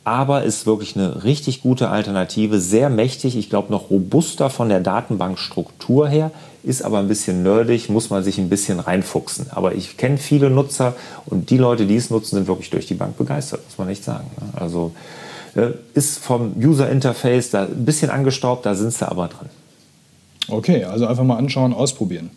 aber 0.07 0.45
ist 0.45 0.67
wirklich 0.67 0.95
eine 0.95 1.25
richtig 1.25 1.63
gute 1.63 1.89
Alternative, 1.89 2.61
sehr 2.61 2.91
mächtig, 2.91 3.37
ich 3.37 3.51
glaube 3.51 3.73
noch 3.73 3.91
robuster 3.91 4.51
von 4.51 4.69
der 4.69 4.79
Datenbankstruktur 4.79 6.09
her, 6.09 6.31
ist 6.63 6.83
aber 6.83 7.01
ein 7.01 7.09
bisschen 7.09 7.43
nerdig, 7.43 7.89
muss 7.89 8.09
man 8.09 8.23
sich 8.23 8.39
ein 8.39 8.49
bisschen 8.49 8.79
reinfuchsen. 8.79 9.47
Aber 9.51 9.75
ich 9.75 9.97
kenne 9.97 10.19
viele 10.19 10.49
Nutzer 10.49 10.95
und 11.27 11.51
die 11.51 11.59
Leute, 11.59 11.87
die 11.87 11.97
es 11.97 12.11
nutzen, 12.11 12.37
sind 12.37 12.47
wirklich 12.47 12.71
durch 12.71 12.87
die 12.87 12.95
Bank 12.95 13.19
begeistert, 13.19 13.65
muss 13.65 13.79
man 13.79 13.89
echt 13.89 14.05
sagen. 14.05 14.31
Ne? 14.41 14.61
Also 14.61 14.93
äh, 15.57 15.71
ist 15.95 16.19
vom 16.19 16.55
User 16.57 16.89
Interface 16.89 17.51
da 17.51 17.65
ein 17.65 17.85
bisschen 17.85 18.11
angestaubt, 18.11 18.65
da 18.65 18.77
sind 18.77 18.93
sie 18.93 19.11
aber 19.11 19.27
dran. 19.27 19.49
Okay, 20.47 20.85
also 20.85 21.09
einfach 21.09 21.25
mal 21.25 21.37
anschauen, 21.37 21.75
ausprobieren. 21.75 22.31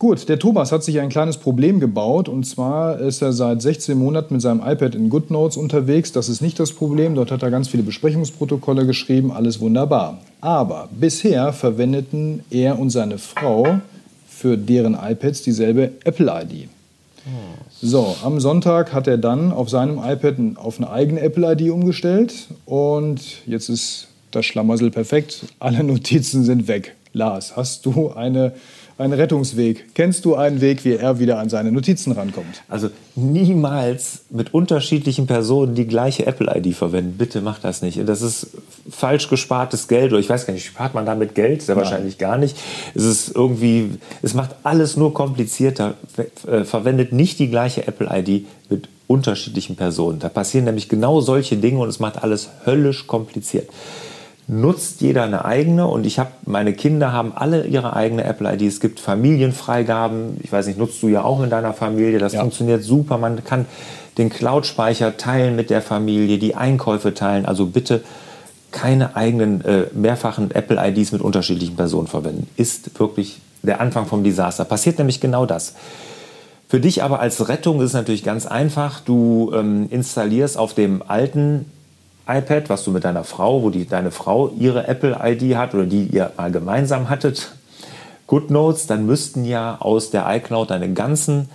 Gut, 0.00 0.30
der 0.30 0.38
Thomas 0.38 0.72
hat 0.72 0.82
sich 0.82 0.98
ein 0.98 1.10
kleines 1.10 1.36
Problem 1.36 1.78
gebaut 1.78 2.30
und 2.30 2.46
zwar 2.46 2.98
ist 3.00 3.20
er 3.20 3.34
seit 3.34 3.60
16 3.60 3.98
Monaten 3.98 4.32
mit 4.32 4.40
seinem 4.40 4.60
iPad 4.60 4.94
in 4.94 5.10
GoodNotes 5.10 5.58
unterwegs. 5.58 6.10
Das 6.10 6.30
ist 6.30 6.40
nicht 6.40 6.58
das 6.58 6.72
Problem, 6.72 7.14
dort 7.14 7.30
hat 7.30 7.42
er 7.42 7.50
ganz 7.50 7.68
viele 7.68 7.82
Besprechungsprotokolle 7.82 8.86
geschrieben, 8.86 9.30
alles 9.30 9.60
wunderbar. 9.60 10.16
Aber 10.40 10.88
bisher 10.90 11.52
verwendeten 11.52 12.42
er 12.50 12.78
und 12.78 12.88
seine 12.88 13.18
Frau 13.18 13.80
für 14.26 14.56
deren 14.56 14.94
iPads 14.94 15.42
dieselbe 15.42 15.92
Apple-ID. 16.04 16.70
So, 17.82 18.16
am 18.24 18.40
Sonntag 18.40 18.94
hat 18.94 19.06
er 19.06 19.18
dann 19.18 19.52
auf 19.52 19.68
seinem 19.68 19.98
iPad 19.98 20.36
auf 20.54 20.78
eine 20.78 20.88
eigene 20.88 21.20
Apple-ID 21.20 21.70
umgestellt 21.70 22.48
und 22.64 23.20
jetzt 23.44 23.68
ist 23.68 24.08
das 24.30 24.46
Schlamassel 24.46 24.90
perfekt. 24.90 25.44
Alle 25.58 25.84
Notizen 25.84 26.42
sind 26.42 26.68
weg. 26.68 26.96
Lars, 27.12 27.56
hast 27.56 27.84
du 27.84 28.12
eine 28.12 28.54
ein 29.00 29.12
Rettungsweg. 29.12 29.94
Kennst 29.94 30.24
du 30.24 30.34
einen 30.34 30.60
Weg, 30.60 30.84
wie 30.84 30.94
er 30.94 31.18
wieder 31.18 31.38
an 31.38 31.48
seine 31.48 31.72
Notizen 31.72 32.12
rankommt? 32.12 32.62
Also 32.68 32.90
niemals 33.16 34.22
mit 34.28 34.52
unterschiedlichen 34.52 35.26
Personen 35.26 35.74
die 35.74 35.86
gleiche 35.86 36.26
Apple-ID 36.26 36.74
verwenden. 36.74 37.14
Bitte 37.16 37.40
mach 37.40 37.58
das 37.58 37.80
nicht. 37.80 38.06
Das 38.06 38.20
ist 38.20 38.48
falsch 38.90 39.28
gespartes 39.28 39.88
Geld. 39.88 40.12
Oder 40.12 40.20
ich 40.20 40.28
weiß 40.28 40.46
gar 40.46 40.52
nicht, 40.52 40.66
spart 40.66 40.94
man 40.94 41.06
damit 41.06 41.34
Geld? 41.34 41.62
Sehr 41.62 41.76
wahrscheinlich 41.76 42.18
gar 42.18 42.36
nicht. 42.36 42.56
Es 42.94 43.04
ist 43.04 43.34
irgendwie, 43.34 43.90
es 44.20 44.34
macht 44.34 44.54
alles 44.64 44.96
nur 44.96 45.14
komplizierter. 45.14 45.94
Äh, 46.46 46.64
verwendet 46.64 47.12
nicht 47.12 47.38
die 47.38 47.48
gleiche 47.48 47.86
Apple-ID 47.86 48.46
mit 48.68 48.88
unterschiedlichen 49.06 49.76
Personen. 49.76 50.18
Da 50.18 50.28
passieren 50.28 50.66
nämlich 50.66 50.88
genau 50.90 51.20
solche 51.20 51.56
Dinge 51.56 51.80
und 51.80 51.88
es 51.88 52.00
macht 52.00 52.22
alles 52.22 52.50
höllisch 52.66 53.06
kompliziert 53.06 53.68
nutzt 54.50 55.00
jeder 55.00 55.22
eine 55.22 55.44
eigene 55.44 55.86
und 55.86 56.04
ich 56.04 56.18
habe, 56.18 56.30
meine 56.44 56.72
Kinder 56.72 57.12
haben 57.12 57.32
alle 57.36 57.66
ihre 57.66 57.94
eigene 57.94 58.24
Apple-ID. 58.24 58.62
Es 58.62 58.80
gibt 58.80 58.98
Familienfreigaben. 58.98 60.38
Ich 60.42 60.50
weiß 60.50 60.66
nicht, 60.66 60.76
nutzt 60.76 61.00
du 61.02 61.08
ja 61.08 61.22
auch 61.22 61.40
in 61.40 61.50
deiner 61.50 61.72
Familie. 61.72 62.18
Das 62.18 62.32
ja. 62.32 62.40
funktioniert 62.40 62.82
super. 62.82 63.16
Man 63.16 63.44
kann 63.44 63.66
den 64.18 64.28
Cloud-Speicher 64.28 65.16
teilen 65.16 65.54
mit 65.54 65.70
der 65.70 65.80
Familie, 65.80 66.38
die 66.38 66.56
Einkäufe 66.56 67.14
teilen. 67.14 67.46
Also 67.46 67.66
bitte 67.66 68.02
keine 68.72 69.14
eigenen 69.14 69.64
äh, 69.64 69.84
mehrfachen 69.92 70.50
Apple-IDs 70.50 71.12
mit 71.12 71.22
unterschiedlichen 71.22 71.76
Personen 71.76 72.08
verwenden. 72.08 72.48
Ist 72.56 72.98
wirklich 72.98 73.40
der 73.62 73.80
Anfang 73.80 74.06
vom 74.06 74.24
Desaster. 74.24 74.64
Passiert 74.64 74.98
nämlich 74.98 75.20
genau 75.20 75.46
das. 75.46 75.74
Für 76.68 76.80
dich 76.80 77.04
aber 77.04 77.20
als 77.20 77.48
Rettung 77.48 77.78
ist 77.80 77.88
es 77.88 77.92
natürlich 77.92 78.24
ganz 78.24 78.46
einfach. 78.46 78.98
Du 78.98 79.52
ähm, 79.54 79.86
installierst 79.90 80.58
auf 80.58 80.74
dem 80.74 81.04
alten 81.06 81.66
iPad, 82.38 82.68
was 82.68 82.84
du 82.84 82.90
mit 82.90 83.04
deiner 83.04 83.24
Frau, 83.24 83.62
wo 83.62 83.70
die, 83.70 83.86
deine 83.86 84.10
Frau 84.10 84.50
ihre 84.58 84.86
Apple-ID 84.86 85.56
hat 85.56 85.74
oder 85.74 85.86
die 85.86 86.04
ihr 86.06 86.32
mal 86.36 86.50
gemeinsam 86.50 87.08
hattet, 87.08 87.52
GoodNotes, 88.26 88.86
dann 88.86 89.06
müssten 89.06 89.44
ja 89.44 89.78
aus 89.80 90.10
der 90.10 90.24
iCloud 90.28 90.70
deine 90.70 90.92
ganzen 90.92 91.48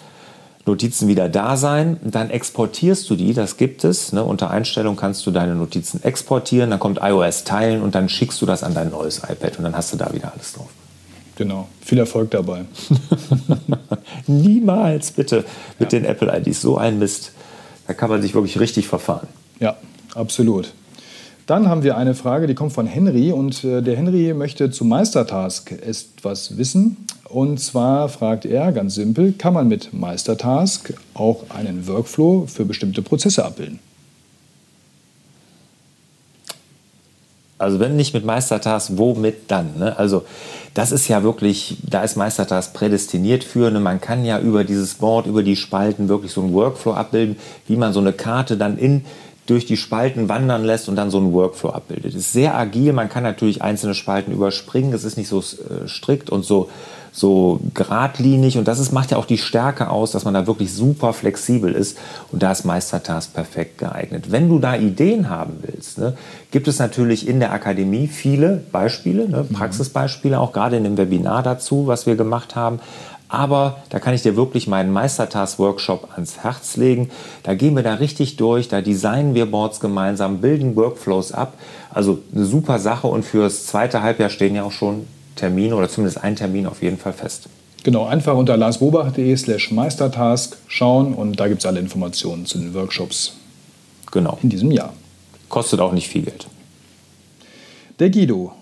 Notizen 0.66 1.08
wieder 1.08 1.30
da 1.30 1.58
sein. 1.58 1.98
Dann 2.04 2.30
exportierst 2.30 3.10
du 3.10 3.16
die, 3.16 3.34
das 3.34 3.58
gibt 3.58 3.84
es. 3.84 4.12
Ne? 4.12 4.24
Unter 4.24 4.50
Einstellung 4.52 4.96
kannst 4.96 5.26
du 5.26 5.32
deine 5.32 5.56
Notizen 5.56 6.04
exportieren, 6.04 6.72
dann 6.72 6.80
kommt 6.80 7.00
iOS 7.02 7.44
teilen 7.44 7.82
und 7.82 7.96
dann 7.96 8.10
schickst 8.10 8.42
du 8.42 8.46
das 8.46 8.64
an 8.64 8.74
dein 8.74 8.90
neues 8.90 9.20
iPad 9.20 9.58
und 9.58 9.64
dann 9.64 9.78
hast 9.78 9.94
du 9.94 9.98
da 9.98 10.12
wieder 10.14 10.34
alles 10.34 10.54
drauf. 10.54 10.70
Genau, 11.38 11.68
viel 11.82 11.98
Erfolg 11.98 12.32
dabei. 12.32 12.66
Niemals 14.28 15.12
bitte 15.12 15.44
mit 15.80 15.92
ja. 15.92 16.00
den 16.00 16.06
Apple 16.06 16.36
IDs 16.36 16.62
so 16.62 16.78
ein 16.78 16.98
Mist. 16.98 17.32
Da 17.88 17.94
kann 17.94 18.10
man 18.10 18.22
sich 18.22 18.34
wirklich 18.34 18.60
richtig 18.60 18.88
verfahren. 18.88 19.28
Ja, 19.60 19.76
absolut. 20.16 20.74
Dann 21.46 21.70
haben 21.70 21.84
wir 21.84 21.96
eine 21.96 22.16
Frage, 22.16 22.48
die 22.48 22.56
kommt 22.56 22.74
von 22.74 22.88
Henry 22.88 23.32
und 23.32 23.64
äh, 23.64 23.84
der 23.84 23.96
Henry 23.96 24.34
möchte 24.34 24.72
zu 24.72 24.84
Meistertask 24.84 25.72
etwas 25.72 26.58
wissen. 26.58 26.98
Und 27.30 27.60
zwar 27.60 28.10
fragt 28.10 28.46
er 28.46 28.72
ganz 28.72 28.96
simpel, 28.96 29.34
kann 29.34 29.54
man 29.54 29.68
mit 29.68 29.94
Meistertask 29.94 30.94
auch 31.14 31.44
einen 31.50 31.88
Workflow 31.88 32.48
für 32.48 32.66
bestimmte 32.66 33.04
Prozesse 33.04 33.46
abbilden? 33.46 33.80
Also 37.58 37.80
wenn 37.80 37.96
nicht 37.96 38.14
mit 38.14 38.26
Meistertask, 38.26 38.92
womit 38.96 39.50
dann? 39.50 39.78
Ne? 39.78 39.98
Also 39.98 40.26
das 40.74 40.92
ist 40.92 41.08
ja 41.08 41.24
wirklich, 41.24 41.78
da 41.90 42.04
ist 42.04 42.18
Meistertask 42.18 42.74
prädestiniert 42.74 43.44
für. 43.44 43.72
Ne? 43.72 43.80
Man 43.80 44.02
kann 44.02 44.26
ja 44.26 44.40
über 44.40 44.64
dieses 44.64 44.96
Board, 44.96 45.26
über 45.26 45.42
die 45.42 45.56
Spalten 45.56 46.10
wirklich 46.10 46.32
so 46.32 46.42
einen 46.42 46.54
Workflow 46.54 46.94
abbilden, 46.94 47.38
wie 47.68 47.78
man 47.78 47.94
so 47.94 48.02
eine 48.02 48.14
Karte 48.14 48.58
dann 48.58 48.78
in 48.78 49.06
durch 49.46 49.66
die 49.66 49.78
Spalten 49.78 50.28
wandern 50.28 50.64
lässt 50.64 50.90
und 50.90 50.96
dann 50.96 51.12
so 51.12 51.18
einen 51.18 51.32
Workflow 51.34 51.70
abbildet. 51.70 52.14
Es 52.14 52.22
ist 52.22 52.34
sehr 52.34 52.56
agil, 52.56 52.94
man 52.94 53.10
kann 53.10 53.24
natürlich 53.24 53.62
einzelne 53.62 53.94
Spalten 53.94 54.32
überspringen, 54.32 54.94
es 54.94 55.04
ist 55.04 55.18
nicht 55.18 55.28
so 55.28 55.40
äh, 55.40 55.88
strikt 55.88 56.30
und 56.30 56.44
so, 56.44 56.70
so 57.16 57.62
geradlinig 57.74 58.58
und 58.58 58.68
das 58.68 58.80
ist, 58.80 58.92
macht 58.92 59.12
ja 59.12 59.18
auch 59.18 59.26
die 59.26 59.38
Stärke 59.38 59.90
aus, 59.90 60.12
dass 60.12 60.26
man 60.26 60.34
da 60.34 60.48
wirklich 60.48 60.74
super 60.74 61.14
flexibel 61.14 61.72
ist 61.72 61.98
und 62.32 62.44
da 62.44 62.52
ist 62.52 62.66
Meistertask 62.66 63.34
perfekt 63.34 63.78
geeignet. 63.78 64.32
Wenn 64.32 64.50
du 64.50 64.60
da 64.60 64.76
Ideen 64.76 65.30
haben 65.30 65.60
willst, 65.62 65.98
ne, 65.98 66.18
gibt 66.52 66.68
es 66.68 66.78
natürlich 66.78 67.28
in 67.28 67.40
der 67.40 67.54
Akademie 67.54 68.08
viele 68.08 68.64
Beispiele, 68.72 69.30
ne, 69.30 69.46
mhm. 69.48 69.54
Praxisbeispiele, 69.54 70.38
auch 70.40 70.52
gerade 70.52 70.76
in 70.76 70.84
dem 70.84 70.98
Webinar 70.98 71.42
dazu, 71.42 71.88
was 71.88 72.06
wir 72.06 72.16
gemacht 72.16 72.56
haben. 72.56 72.80
Aber 73.36 73.80
da 73.90 74.00
kann 74.00 74.14
ich 74.14 74.22
dir 74.22 74.38
wirklich 74.38 74.66
meinen 74.66 74.94
Meistertask-Workshop 74.94 76.08
ans 76.14 76.38
Herz 76.38 76.78
legen. 76.78 77.12
Da 77.44 77.54
gehen 77.54 77.76
wir 77.76 77.84
da 77.84 77.96
richtig 77.96 78.38
durch, 78.38 78.70
da 78.70 78.80
designen 78.80 79.36
wir 79.36 79.46
Boards 79.46 79.82
gemeinsam, 79.82 80.40
bilden 80.40 80.78
Workflows 80.78 81.34
ab. 81.34 81.56
Also 81.94 82.20
eine 82.34 82.46
super 82.46 82.80
Sache 82.80 83.08
und 83.08 83.24
fürs 83.26 83.66
zweite 83.66 84.02
Halbjahr 84.02 84.30
stehen 84.30 84.56
ja 84.56 84.64
auch 84.64 84.72
schon 84.72 85.06
Termine 85.36 85.76
oder 85.76 85.90
zumindest 85.90 86.24
ein 86.24 86.38
Termin 86.38 86.66
auf 86.66 86.82
jeden 86.82 86.98
Fall 86.98 87.12
fest. 87.12 87.50
Genau, 87.84 88.06
einfach 88.06 88.38
unter 88.38 88.56
larsbobach.de 88.56 89.36
slash 89.36 89.70
Meistertask 89.70 90.56
schauen 90.68 91.14
und 91.14 91.38
da 91.38 91.50
gibt 91.50 91.60
es 91.60 91.66
alle 91.66 91.82
Informationen 91.82 92.46
zu 92.46 92.58
den 92.58 92.74
Workshops 92.74 93.34
genau. 94.14 94.40
in 94.44 94.50
diesem 94.50 94.72
Jahr. 94.72 94.94
Kostet 95.50 95.82
auch 95.82 95.92
nicht 95.92 96.08
viel 96.08 96.22
Geld. 96.22 96.48
Der 98.00 98.10
Guido 98.10 98.54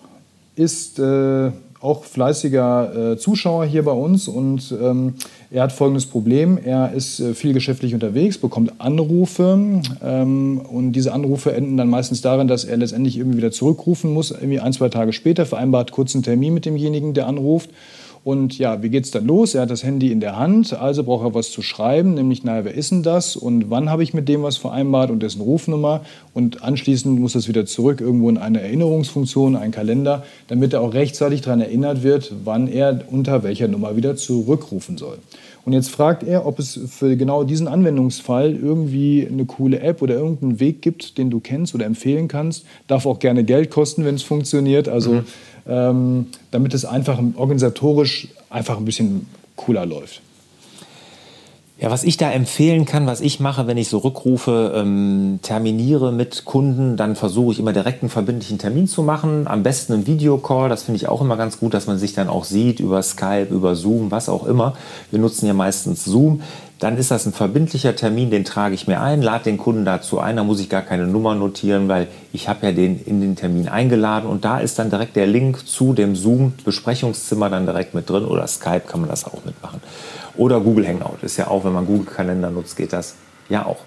ist 0.56 0.98
äh, 0.98 1.51
auch 1.84 2.06
fleißiger 2.06 3.12
äh, 3.12 3.18
Zuschauer 3.18 3.66
hier 3.66 3.84
bei 3.84 3.92
uns 3.92 4.30
und 4.30 4.74
ähm, 4.82 5.16
er 5.52 5.63
hat 5.63 5.74
folgendes 5.74 6.06
Problem. 6.06 6.58
Er 6.58 6.94
ist 6.94 7.20
äh, 7.20 7.34
viel 7.34 7.52
geschäftlich 7.52 7.94
unterwegs, 7.94 8.38
bekommt 8.38 8.80
Anrufe 8.80 9.82
ähm, 10.02 10.62
und 10.62 10.94
diese 10.94 11.12
Anrufe 11.12 11.54
enden 11.54 11.75
dann 11.75 11.90
meistens 11.90 12.22
darin, 12.22 12.48
dass 12.48 12.63
er 12.63 12.78
letztendlich 12.78 13.18
irgendwie 13.18 13.38
wieder 13.38 13.52
zurückrufen 13.52 14.13
muss, 14.13 14.32
irgendwie 14.32 14.62
ein, 14.62 14.72
zwei 14.72 14.88
Tage 14.88 15.12
später, 15.12 15.46
vereinbart 15.46 15.92
kurzen 15.92 16.24
Termin 16.24 16.54
mit 16.54 16.66
demjenigen, 16.66 17.13
der 17.13 17.28
anruft 17.28 17.70
und 18.24 18.58
ja, 18.58 18.82
wie 18.82 18.89
geht 18.89 19.03
es 19.03 19.12
dann 19.12 19.25
los? 19.25 19.53
Er 19.53 19.63
hat 19.63 19.70
das 19.70 19.84
Handy 19.84 20.10
in 20.10 20.22
der 20.22 20.38
Hand, 20.38 20.72
also 20.72 21.03
braucht 21.03 21.25
er 21.25 21.34
was 21.34 21.51
zu 21.51 21.62
schreiben, 21.62 22.13
nämlich, 22.13 22.46
naja, 22.46 22.63
wer 22.63 22.74
ist 22.74 22.92
denn 22.92 23.03
das 23.03 23.36
und 23.36 23.70
wann 23.70 23.89
habe 23.89 24.01
ich 24.01 24.13
mit 24.13 24.30
dem 24.30 24.44
was 24.44 24.56
vereinbart 24.56 25.12
und 25.12 25.22
dessen 25.22 25.42
Rufnummer. 25.42 26.06
Und 26.34 26.63
anschließend 26.63 27.20
muss 27.20 27.34
das 27.34 27.50
wieder 27.50 27.65
zurück 27.65 28.00
irgendwo 28.00 28.30
in 28.30 28.38
eine 28.38 28.62
Erinnerungsfunktion, 28.62 29.58
einen 29.58 29.74
Kalender, 29.74 30.24
damit 30.48 30.72
er 30.72 30.80
auch 30.80 30.94
rechtzeitig 30.94 31.42
daran 31.42 31.60
erinnert 31.60 32.01
wird, 32.03 32.32
wann 32.46 32.70
er 32.70 33.01
unter 33.12 33.44
welcher 33.44 33.68
Nummer 33.68 33.98
wieder 33.98 34.15
zurückrufen 34.15 34.98
soll. 34.98 35.18
Und 35.65 35.74
jetzt 35.74 35.89
fragt 35.89 36.24
er, 36.24 36.46
ob 36.46 36.60
es 36.60 36.80
für 36.89 37.15
genau 37.15 37.44
diesen 37.46 37.70
Anwendungsfall 37.70 38.53
irgendwie 38.53 39.25
eine 39.30 39.46
coole 39.46 39.80
App 39.80 40.01
oder 40.01 40.15
irgendeinen 40.15 40.60
Weg 40.60 40.82
gibt, 40.82 41.18
den 41.18 41.30
du 41.30 41.39
kennst 41.39 41.74
oder 41.74 41.86
empfehlen 41.86 42.27
kannst. 42.27 42.65
Darf 42.88 43.06
auch 43.06 43.20
gerne 43.20 43.46
Geld 43.46 43.70
kosten, 43.70 44.03
wenn 44.03 44.15
es 44.15 44.24
funktioniert. 44.24 44.89
Also 44.89 45.13
mhm 45.13 45.25
ähm, 45.67 46.27
damit 46.51 46.74
es 46.74 46.86
einfach 46.86 47.20
organisatorisch 47.36 48.27
einfach 48.50 48.77
ein 48.77 48.86
bisschen 48.86 49.27
cooler 49.55 49.86
läuft. 49.86 50.22
Ja, 51.79 51.91
was 51.91 52.03
ich 52.05 52.15
da 52.15 52.32
empfehlen 52.32 52.86
kann, 52.86 53.08
was 53.08 53.20
ich 53.20 53.41
mache, 53.41 53.67
wenn 53.67 53.77
ich 53.77 53.89
so 53.89 53.98
Rückrufe 53.98 54.72
ähm, 54.74 55.39
terminiere 55.41 56.13
mit 56.13 56.46
Kunden, 56.46 56.96
dann 56.96 57.17
versuche 57.17 57.51
ich 57.51 57.60
immer 57.60 57.74
direkt 57.74 58.03
einen 58.03 58.10
verbindlichen 58.10 58.58
Termin 58.58 58.88
zu 58.88 59.03
machen. 59.03 59.48
Am 59.48 59.63
besten 59.63 59.91
einen 59.91 60.08
Videocall, 60.08 60.70
das 60.70 60.84
finde 60.84 60.98
ich 60.98 61.10
auch 61.10 61.20
immer 61.20 61.36
ganz 61.36 61.60
gut, 61.60 61.74
dass 61.74 61.88
man 61.88 61.98
sich 61.98 62.13
dann 62.13 62.29
auch 62.29 62.46
sieht 62.46 62.79
über 62.79 63.01
Skype, 63.01 63.48
über 63.50 63.75
Zoom, 63.75 64.12
was 64.12 64.29
auch 64.29 64.46
immer. 64.46 64.77
Wir 65.12 65.20
nutzen 65.20 65.46
ja 65.46 65.53
meistens 65.53 66.05
Zoom. 66.05 66.41
Dann 66.84 66.98
ist 66.98 67.12
das 67.12 67.25
ein 67.25 67.32
verbindlicher 67.32 67.96
Termin, 67.96 68.30
den 68.30 68.44
trage 68.44 68.75
ich 68.75 68.88
mir 68.88 69.00
ein, 69.00 69.22
lade 69.22 69.46
den 69.46 69.58
Kunden 69.58 69.86
dazu 69.86 70.20
ein, 70.20 70.36
da 70.36 70.44
muss 70.44 70.60
ich 70.60 70.68
gar 70.68 70.82
keine 70.82 71.08
Nummer 71.08 71.34
notieren, 71.34 71.88
weil 71.88 72.10
ich 72.34 72.50
habe 72.50 72.66
ja 72.66 72.72
den 72.74 73.02
in 73.06 73.22
den 73.22 73.38
Termin 73.38 73.70
eingeladen 73.70 74.30
und 74.30 74.44
da 74.44 74.60
ist 74.60 74.80
dann 74.80 74.90
direkt 74.90 75.16
der 75.16 75.25
Link 75.25 75.66
zu 75.66 75.94
dem 75.94 76.13
Zoom-Besprechungszimmer 76.13 77.50
dann 77.50 77.66
direkt 77.66 77.94
mit 77.94 78.10
drin 78.10 78.25
oder 78.25 78.46
Skype 78.48 78.82
kann 78.82 79.00
man 79.00 79.10
das 79.10 79.24
auch 79.24 79.46
mitmachen. 79.46 79.80
Oder 80.36 80.60
Google 80.60 80.86
Hangout 80.86 81.20
ist 81.22 81.38
ja 81.38 81.48
auch, 81.48 81.63
wenn 81.63 81.72
man 81.72 81.86
Google 81.86 82.06
Kalender 82.13 82.52
nutzt, 82.52 82.75
geht 82.75 82.92
das 82.92 83.16
ja 83.48 83.66
auch. 83.66 83.80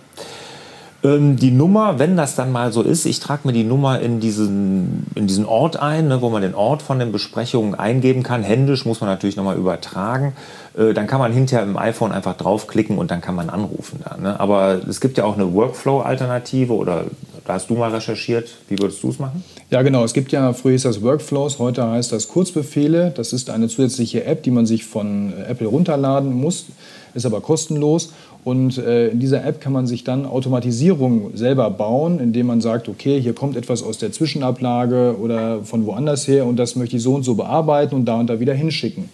Ähm, 1.07 1.37
die 1.37 1.53
Nummer, 1.53 1.99
wenn 2.01 2.17
das 2.17 2.35
dann 2.35 2.51
mal 2.51 2.73
so 2.73 2.83
ist, 2.83 3.05
ich 3.07 3.21
trage 3.21 3.47
mir 3.47 3.53
die 3.53 3.63
Nummer 3.63 4.01
in 4.01 4.19
diesen, 4.19 5.07
in 5.15 5.29
diesen 5.29 5.45
Ort 5.45 5.77
ein, 5.77 6.09
ne, 6.09 6.21
wo 6.21 6.31
man 6.31 6.43
den 6.43 6.55
Ort 6.55 6.83
von 6.83 6.99
den 6.99 7.13
Besprechungen 7.13 7.75
eingeben 7.77 8.25
kann. 8.25 8.43
Händisch 8.43 8.85
muss 8.85 9.01
man 9.01 9.09
natürlich 9.09 9.37
nochmal 9.37 9.57
übertragen. 9.57 10.33
Äh, 10.77 10.95
dann 10.95 11.07
kann 11.07 11.21
man 11.21 11.33
hinterher 11.33 11.65
im 11.65 11.77
iPhone 11.77 12.11
einfach 12.11 12.37
draufklicken 12.37 12.99
und 12.99 13.11
dann 13.13 13.21
kann 13.21 13.37
man 13.37 13.51
anrufen. 13.51 14.01
Da, 14.05 14.17
ne? 14.17 14.41
Aber 14.41 14.81
es 14.89 15.01
gibt 15.01 15.17
ja 15.17 15.25
auch 15.25 15.35
eine 15.35 15.55
Workflow-Alternative 15.55 16.73
oder 16.73 17.05
da 17.45 17.55
hast 17.55 17.71
du 17.71 17.75
mal 17.75 17.93
recherchiert. 17.93 18.49
Wie 18.69 18.77
würdest 18.79 19.01
du 19.05 19.11
es 19.11 19.21
machen? 19.21 19.45
Ja, 19.71 19.83
genau. 19.83 20.03
Es 20.03 20.13
gibt 20.13 20.33
ja, 20.33 20.53
früher 20.55 20.73
hieß 20.73 20.83
das 20.83 21.03
Workflows, 21.03 21.61
heute 21.61 21.89
heißt 21.89 22.11
das 22.11 22.27
Kurzbefehle. 22.27 23.13
Das 23.15 23.33
ist 23.33 23.51
eine 23.51 23.69
zusätzliche 23.69 24.25
App, 24.25 24.43
die 24.43 24.51
man 24.51 24.67
sich 24.67 24.85
von 24.85 25.33
äh, 25.33 25.51
Apple 25.51 25.69
runterladen 25.69 26.33
muss, 26.33 26.67
ist 27.15 27.27
aber 27.27 27.41
kostenlos. 27.41 28.13
Und 28.47 28.79
äh, 28.79 29.09
in 29.09 29.19
dieser 29.19 29.45
App 29.45 29.61
kann 29.61 29.73
man 29.73 29.89
sich 29.89 30.05
dann 30.05 30.25
Automatisierung 30.25 31.33
selber 31.37 31.69
bauen, 31.69 32.21
indem 32.21 32.47
man 32.47 32.61
sagt, 32.61 32.89
okay, 32.89 33.21
hier 33.21 33.33
kommt 33.33 33.57
etwas 33.57 33.83
aus 33.83 33.99
der 33.99 34.13
Zwischenablage 34.13 35.17
oder 35.21 35.65
von 35.65 35.85
woanders 35.85 36.29
her 36.29 36.47
und 36.47 36.55
das 36.55 36.77
möchte 36.77 36.97
ich 36.97 37.03
so 37.03 37.17
und 37.17 37.25
so 37.25 37.35
bearbeiten 37.35 37.97
und 37.97 38.05
da 38.05 38.21
und 38.21 38.31
da 38.31 38.39
wieder 38.39 38.55
hinschicken. 38.55 39.09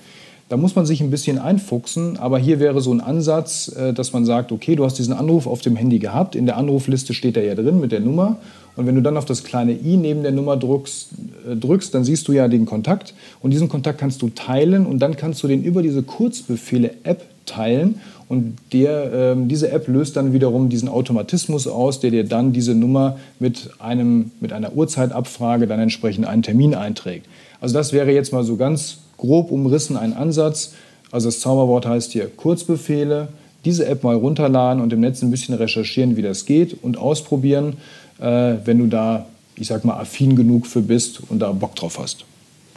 Da 0.50 0.58
muss 0.58 0.76
man 0.76 0.84
sich 0.84 1.00
ein 1.00 1.10
bisschen 1.10 1.38
einfuchsen, 1.38 2.18
aber 2.18 2.38
hier 2.38 2.60
wäre 2.60 2.82
so 2.82 2.92
ein 2.92 3.00
Ansatz, 3.00 3.74
äh, 3.74 3.94
dass 3.94 4.12
man 4.12 4.26
sagt, 4.26 4.52
okay, 4.52 4.76
du 4.76 4.84
hast 4.84 4.98
diesen 4.98 5.14
Anruf 5.14 5.46
auf 5.46 5.62
dem 5.62 5.76
Handy 5.76 5.98
gehabt, 5.98 6.36
in 6.36 6.44
der 6.44 6.58
Anrufliste 6.58 7.14
steht 7.14 7.38
er 7.38 7.44
ja 7.44 7.54
drin 7.54 7.80
mit 7.80 7.90
der 7.90 8.00
Nummer. 8.00 8.36
Und 8.76 8.86
wenn 8.86 8.96
du 8.96 9.00
dann 9.00 9.16
auf 9.16 9.24
das 9.24 9.44
kleine 9.44 9.72
i 9.72 9.96
neben 9.96 10.22
der 10.22 10.32
Nummer 10.32 10.58
drückst, 10.58 11.08
äh, 11.50 11.56
drückst, 11.56 11.94
dann 11.94 12.04
siehst 12.04 12.28
du 12.28 12.32
ja 12.32 12.48
den 12.48 12.66
Kontakt. 12.66 13.14
Und 13.40 13.52
diesen 13.52 13.70
Kontakt 13.70 13.98
kannst 13.98 14.20
du 14.20 14.28
teilen 14.28 14.84
und 14.84 14.98
dann 14.98 15.16
kannst 15.16 15.42
du 15.42 15.48
den 15.48 15.62
über 15.64 15.80
diese 15.80 16.02
Kurzbefehle-App 16.02 17.31
teilen 17.46 18.00
und 18.32 18.56
der, 18.72 19.12
äh, 19.12 19.36
diese 19.36 19.70
App 19.70 19.88
löst 19.88 20.16
dann 20.16 20.32
wiederum 20.32 20.70
diesen 20.70 20.88
Automatismus 20.88 21.66
aus, 21.66 22.00
der 22.00 22.10
dir 22.10 22.24
dann 22.24 22.54
diese 22.54 22.74
Nummer 22.74 23.18
mit, 23.38 23.68
einem, 23.78 24.30
mit 24.40 24.54
einer 24.54 24.72
Uhrzeitabfrage 24.74 25.66
dann 25.66 25.80
entsprechend 25.80 26.26
einen 26.26 26.42
Termin 26.42 26.74
einträgt. 26.74 27.26
Also 27.60 27.74
das 27.74 27.92
wäre 27.92 28.10
jetzt 28.10 28.32
mal 28.32 28.42
so 28.42 28.56
ganz 28.56 29.00
grob 29.18 29.50
umrissen 29.50 29.98
ein 29.98 30.14
Ansatz. 30.14 30.72
Also 31.10 31.28
das 31.28 31.40
Zauberwort 31.40 31.86
heißt 31.86 32.12
hier 32.12 32.26
Kurzbefehle. 32.26 33.28
Diese 33.66 33.84
App 33.86 34.02
mal 34.02 34.16
runterladen 34.16 34.82
und 34.82 34.94
im 34.94 35.00
Netz 35.00 35.20
ein 35.20 35.30
bisschen 35.30 35.54
recherchieren, 35.54 36.16
wie 36.16 36.22
das 36.22 36.46
geht 36.46 36.82
und 36.82 36.96
ausprobieren, 36.96 37.74
äh, 38.18 38.54
wenn 38.64 38.78
du 38.78 38.86
da, 38.86 39.26
ich 39.56 39.66
sag 39.66 39.84
mal, 39.84 40.00
affin 40.00 40.36
genug 40.36 40.66
für 40.66 40.80
bist 40.80 41.20
und 41.28 41.40
da 41.40 41.52
Bock 41.52 41.76
drauf 41.76 41.98
hast. 41.98 42.24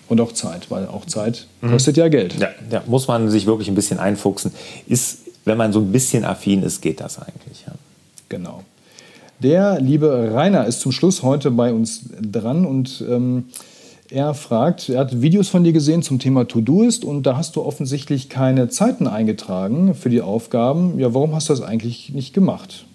Und 0.07 0.21
auch 0.21 0.33
Zeit, 0.33 0.69
weil 0.69 0.87
auch 0.87 1.05
Zeit 1.05 1.47
mhm. 1.61 1.71
kostet 1.71 1.97
ja 1.97 2.07
Geld. 2.07 2.35
Ja, 2.39 2.49
ja, 2.69 2.83
muss 2.85 3.07
man 3.07 3.29
sich 3.29 3.45
wirklich 3.45 3.67
ein 3.67 3.75
bisschen 3.75 3.99
einfuchsen. 3.99 4.51
Ist, 4.87 5.19
wenn 5.45 5.57
man 5.57 5.73
so 5.73 5.79
ein 5.79 5.91
bisschen 5.91 6.25
affin 6.25 6.63
ist, 6.63 6.81
geht 6.81 7.01
das 7.01 7.19
eigentlich. 7.19 7.63
Ja. 7.65 7.73
Genau. 8.29 8.63
Der 9.39 9.79
liebe 9.81 10.31
Rainer 10.33 10.65
ist 10.65 10.79
zum 10.79 10.91
Schluss 10.91 11.23
heute 11.23 11.51
bei 11.51 11.73
uns 11.73 12.05
dran 12.21 12.65
und 12.65 13.03
ähm, 13.09 13.45
er 14.09 14.33
fragt, 14.33 14.89
er 14.89 14.99
hat 14.99 15.21
Videos 15.21 15.49
von 15.49 15.63
dir 15.63 15.73
gesehen 15.73 16.03
zum 16.03 16.19
Thema 16.19 16.47
To-Doist 16.47 17.03
und 17.03 17.23
da 17.23 17.35
hast 17.35 17.55
du 17.55 17.63
offensichtlich 17.63 18.29
keine 18.29 18.69
Zeiten 18.69 19.07
eingetragen 19.07 19.95
für 19.95 20.09
die 20.09 20.21
Aufgaben. 20.21 20.99
Ja, 20.99 21.13
warum 21.13 21.33
hast 21.35 21.49
du 21.49 21.53
das 21.53 21.61
eigentlich 21.61 22.11
nicht 22.13 22.33
gemacht? 22.33 22.85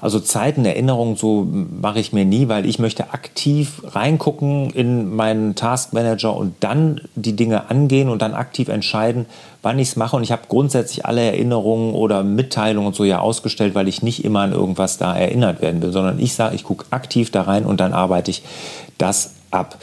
Also 0.00 0.20
Zeiten, 0.20 0.64
Erinnerungen, 0.64 1.16
so 1.16 1.46
mache 1.50 1.98
ich 1.98 2.12
mir 2.12 2.24
nie, 2.24 2.48
weil 2.48 2.66
ich 2.66 2.78
möchte 2.78 3.12
aktiv 3.12 3.82
reingucken 3.84 4.70
in 4.70 5.14
meinen 5.14 5.54
Taskmanager 5.54 6.36
und 6.36 6.54
dann 6.60 7.00
die 7.14 7.34
Dinge 7.34 7.70
angehen 7.70 8.08
und 8.08 8.22
dann 8.22 8.34
aktiv 8.34 8.68
entscheiden, 8.68 9.26
wann 9.62 9.78
ich 9.78 9.88
es 9.88 9.96
mache. 9.96 10.16
Und 10.16 10.22
ich 10.22 10.32
habe 10.32 10.42
grundsätzlich 10.48 11.06
alle 11.06 11.22
Erinnerungen 11.22 11.94
oder 11.94 12.22
Mitteilungen 12.22 12.88
und 12.88 12.96
so 12.96 13.04
ja 13.04 13.20
ausgestellt, 13.20 13.74
weil 13.74 13.88
ich 13.88 14.02
nicht 14.02 14.24
immer 14.24 14.40
an 14.40 14.52
irgendwas 14.52 14.98
da 14.98 15.16
erinnert 15.16 15.60
werden 15.62 15.82
will, 15.82 15.92
sondern 15.92 16.18
ich 16.18 16.34
sage, 16.34 16.54
ich 16.54 16.64
gucke 16.64 16.86
aktiv 16.90 17.30
da 17.30 17.42
rein 17.42 17.64
und 17.64 17.80
dann 17.80 17.92
arbeite 17.92 18.30
ich 18.30 18.42
das 18.98 19.34
ab. 19.50 19.78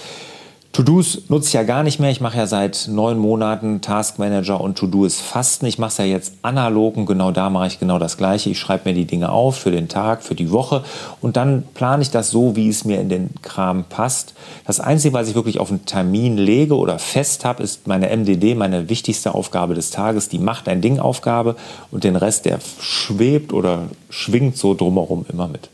To-Dos 0.73 1.29
nutze 1.29 1.49
ich 1.49 1.53
ja 1.53 1.61
gar 1.61 1.83
nicht 1.83 1.99
mehr. 1.99 2.09
Ich 2.09 2.19
mache 2.19 2.39
ja 2.39 2.47
seit 2.47 2.87
neun 2.89 3.19
Monaten 3.19 3.81
Task 3.81 4.17
Manager 4.17 4.59
und 4.59 4.75
To-Do 4.75 5.05
ist 5.05 5.21
Fasten. 5.21 5.67
Ich 5.67 5.77
mache 5.77 5.89
es 5.89 5.97
ja 5.99 6.05
jetzt 6.05 6.33
analog 6.41 6.97
und 6.97 7.05
genau 7.05 7.29
da 7.29 7.51
mache 7.51 7.67
ich 7.67 7.79
genau 7.79 7.99
das 7.99 8.17
Gleiche. 8.17 8.49
Ich 8.49 8.57
schreibe 8.57 8.89
mir 8.89 8.95
die 8.95 9.05
Dinge 9.05 9.31
auf 9.31 9.55
für 9.55 9.69
den 9.69 9.87
Tag, 9.87 10.23
für 10.23 10.33
die 10.33 10.49
Woche 10.49 10.83
und 11.21 11.37
dann 11.37 11.61
plane 11.75 12.01
ich 12.01 12.09
das 12.09 12.31
so, 12.31 12.55
wie 12.55 12.69
es 12.69 12.85
mir 12.85 12.99
in 12.99 13.09
den 13.09 13.29
Kram 13.43 13.83
passt. 13.83 14.33
Das 14.65 14.79
Einzige, 14.79 15.13
was 15.13 15.29
ich 15.29 15.35
wirklich 15.35 15.59
auf 15.59 15.69
einen 15.69 15.85
Termin 15.85 16.39
lege 16.39 16.75
oder 16.75 16.97
fest 16.97 17.45
habe, 17.45 17.61
ist 17.61 17.85
meine 17.85 18.07
MDD, 18.07 18.55
meine 18.55 18.89
wichtigste 18.89 19.35
Aufgabe 19.35 19.75
des 19.75 19.91
Tages, 19.91 20.27
die 20.27 20.39
Macht 20.39 20.67
ein 20.67 20.81
Ding 20.81 20.97
Aufgabe 20.97 21.55
und 21.91 22.03
den 22.03 22.15
Rest, 22.15 22.45
der 22.45 22.57
schwebt 22.79 23.53
oder 23.53 23.89
schwingt 24.09 24.57
so 24.57 24.73
drumherum 24.73 25.23
immer 25.31 25.47
mit. 25.47 25.69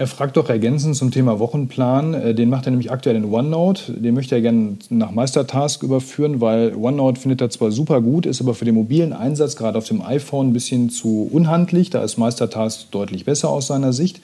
Er 0.00 0.06
fragt 0.06 0.38
doch 0.38 0.48
ergänzend 0.48 0.96
zum 0.96 1.10
Thema 1.10 1.40
Wochenplan. 1.40 2.14
Äh, 2.14 2.34
den 2.34 2.48
macht 2.48 2.66
er 2.66 2.70
nämlich 2.70 2.90
aktuell 2.90 3.16
in 3.16 3.26
OneNote. 3.26 3.92
Den 3.92 4.14
möchte 4.14 4.34
er 4.34 4.40
gerne 4.40 4.78
nach 4.88 5.10
Meistertask 5.10 5.82
überführen, 5.82 6.40
weil 6.40 6.74
OneNote 6.74 7.20
findet 7.20 7.42
er 7.42 7.50
zwar 7.50 7.70
super 7.70 8.00
gut, 8.00 8.24
ist 8.24 8.40
aber 8.40 8.54
für 8.54 8.64
den 8.64 8.76
mobilen 8.76 9.12
Einsatz, 9.12 9.56
gerade 9.56 9.76
auf 9.76 9.86
dem 9.86 10.00
iPhone, 10.00 10.48
ein 10.48 10.52
bisschen 10.54 10.88
zu 10.88 11.28
unhandlich. 11.30 11.90
Da 11.90 12.02
ist 12.02 12.16
Meistertask 12.16 12.90
deutlich 12.90 13.26
besser 13.26 13.50
aus 13.50 13.66
seiner 13.66 13.92
Sicht. 13.92 14.22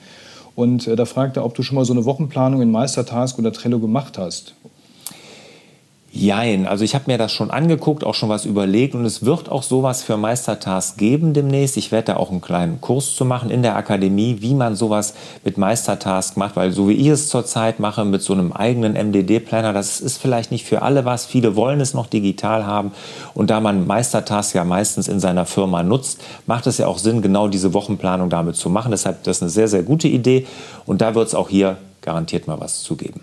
Und 0.55 0.87
äh, 0.87 0.95
da 0.95 1.05
fragt 1.05 1.37
er, 1.37 1.45
ob 1.45 1.53
du 1.53 1.61
schon 1.61 1.75
mal 1.75 1.85
so 1.85 1.93
eine 1.93 2.05
Wochenplanung 2.05 2.63
in 2.63 2.71
Meistertask 2.71 3.37
oder 3.37 3.53
Trello 3.53 3.77
gemacht 3.77 4.17
hast. 4.17 4.55
Jein, 6.19 6.65
also 6.65 6.83
ich 6.83 6.95
habe 6.95 7.03
mir 7.05 7.19
das 7.19 7.31
schon 7.31 7.51
angeguckt, 7.51 8.03
auch 8.03 8.15
schon 8.15 8.29
was 8.29 8.45
überlegt 8.45 8.95
und 8.95 9.05
es 9.05 9.23
wird 9.23 9.49
auch 9.49 9.61
sowas 9.61 10.01
für 10.01 10.17
Meistertask 10.17 10.97
geben 10.97 11.33
demnächst. 11.33 11.77
Ich 11.77 11.91
werde 11.91 12.13
da 12.13 12.17
auch 12.17 12.31
einen 12.31 12.41
kleinen 12.41 12.81
Kurs 12.81 13.15
zu 13.15 13.23
machen 13.23 13.51
in 13.51 13.61
der 13.61 13.75
Akademie, 13.75 14.37
wie 14.39 14.55
man 14.55 14.75
sowas 14.75 15.13
mit 15.43 15.59
Meistertask 15.59 16.35
macht, 16.35 16.55
weil 16.55 16.71
so 16.71 16.89
wie 16.89 16.93
ich 16.93 17.05
es 17.05 17.29
zurzeit 17.29 17.79
mache 17.79 18.03
mit 18.03 18.23
so 18.23 18.33
einem 18.33 18.51
eigenen 18.51 18.93
MDD-Planner, 18.93 19.73
das 19.73 20.01
ist 20.01 20.17
vielleicht 20.17 20.49
nicht 20.49 20.65
für 20.65 20.81
alle 20.81 21.05
was. 21.05 21.27
Viele 21.27 21.55
wollen 21.55 21.79
es 21.81 21.93
noch 21.93 22.07
digital 22.07 22.65
haben 22.65 22.93
und 23.35 23.51
da 23.51 23.59
man 23.59 23.85
Meistertask 23.85 24.55
ja 24.55 24.63
meistens 24.63 25.07
in 25.07 25.19
seiner 25.19 25.45
Firma 25.45 25.83
nutzt, 25.83 26.19
macht 26.47 26.65
es 26.65 26.79
ja 26.79 26.87
auch 26.87 26.97
Sinn, 26.97 27.21
genau 27.21 27.47
diese 27.47 27.75
Wochenplanung 27.75 28.31
damit 28.31 28.55
zu 28.55 28.71
machen. 28.71 28.89
Deshalb 28.89 29.21
das 29.21 29.37
ist 29.37 29.43
eine 29.43 29.51
sehr, 29.51 29.67
sehr 29.67 29.83
gute 29.83 30.07
Idee 30.07 30.47
und 30.87 30.99
da 31.01 31.13
wird 31.13 31.27
es 31.27 31.35
auch 31.35 31.49
hier 31.49 31.77
garantiert 32.01 32.47
mal 32.47 32.59
was 32.59 32.81
zu 32.81 32.95
geben. 32.95 33.21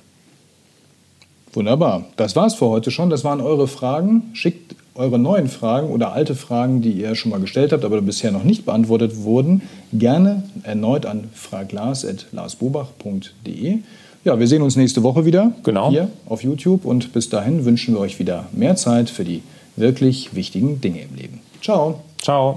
Wunderbar. 1.55 2.05
Das 2.17 2.37
war's 2.37 2.55
für 2.55 2.67
heute 2.67 2.91
schon. 2.91 3.09
Das 3.11 3.25
waren 3.25 3.41
eure 3.41 3.69
Fragen. 3.69 4.31
Schickt 4.35 4.75
eure 4.95 5.19
neuen 5.19 5.49
Fragen 5.49 5.89
oder 5.89 6.13
alte 6.13 6.35
Fragen, 6.35 6.83
die 6.83 6.93
ihr 6.93 7.15
schon 7.15 7.31
mal 7.31 7.41
gestellt 7.41 7.73
habt, 7.73 7.85
aber 7.85 8.01
bisher 8.01 8.31
noch 8.31 8.45
nicht 8.45 8.65
beantwortet 8.65 9.25
wurden, 9.25 9.63
gerne 9.93 10.45
erneut 10.63 11.05
an 11.07 11.25
fraglas.larsbobach.de. 11.33 13.79
Ja, 14.25 14.39
wir 14.39 14.47
sehen 14.47 14.63
uns 14.63 14.77
nächste 14.77 15.03
Woche 15.03 15.25
wieder 15.25 15.53
genau. 15.65 15.91
hier 15.91 16.11
auf 16.27 16.45
YouTube 16.45 16.85
und 16.85 17.13
bis 17.13 17.29
dahin 17.29 17.65
wünschen 17.65 17.95
wir 17.95 18.01
euch 18.01 18.19
wieder 18.19 18.47
mehr 18.53 18.77
Zeit 18.77 19.11
für 19.11 19.25
die 19.25 19.43
wirklich 19.77 20.35
wichtigen 20.35 20.81
Dinge 20.81 21.03
im 21.03 21.15
Leben. 21.17 21.41
Ciao. 21.61 22.01
Ciao. 22.23 22.57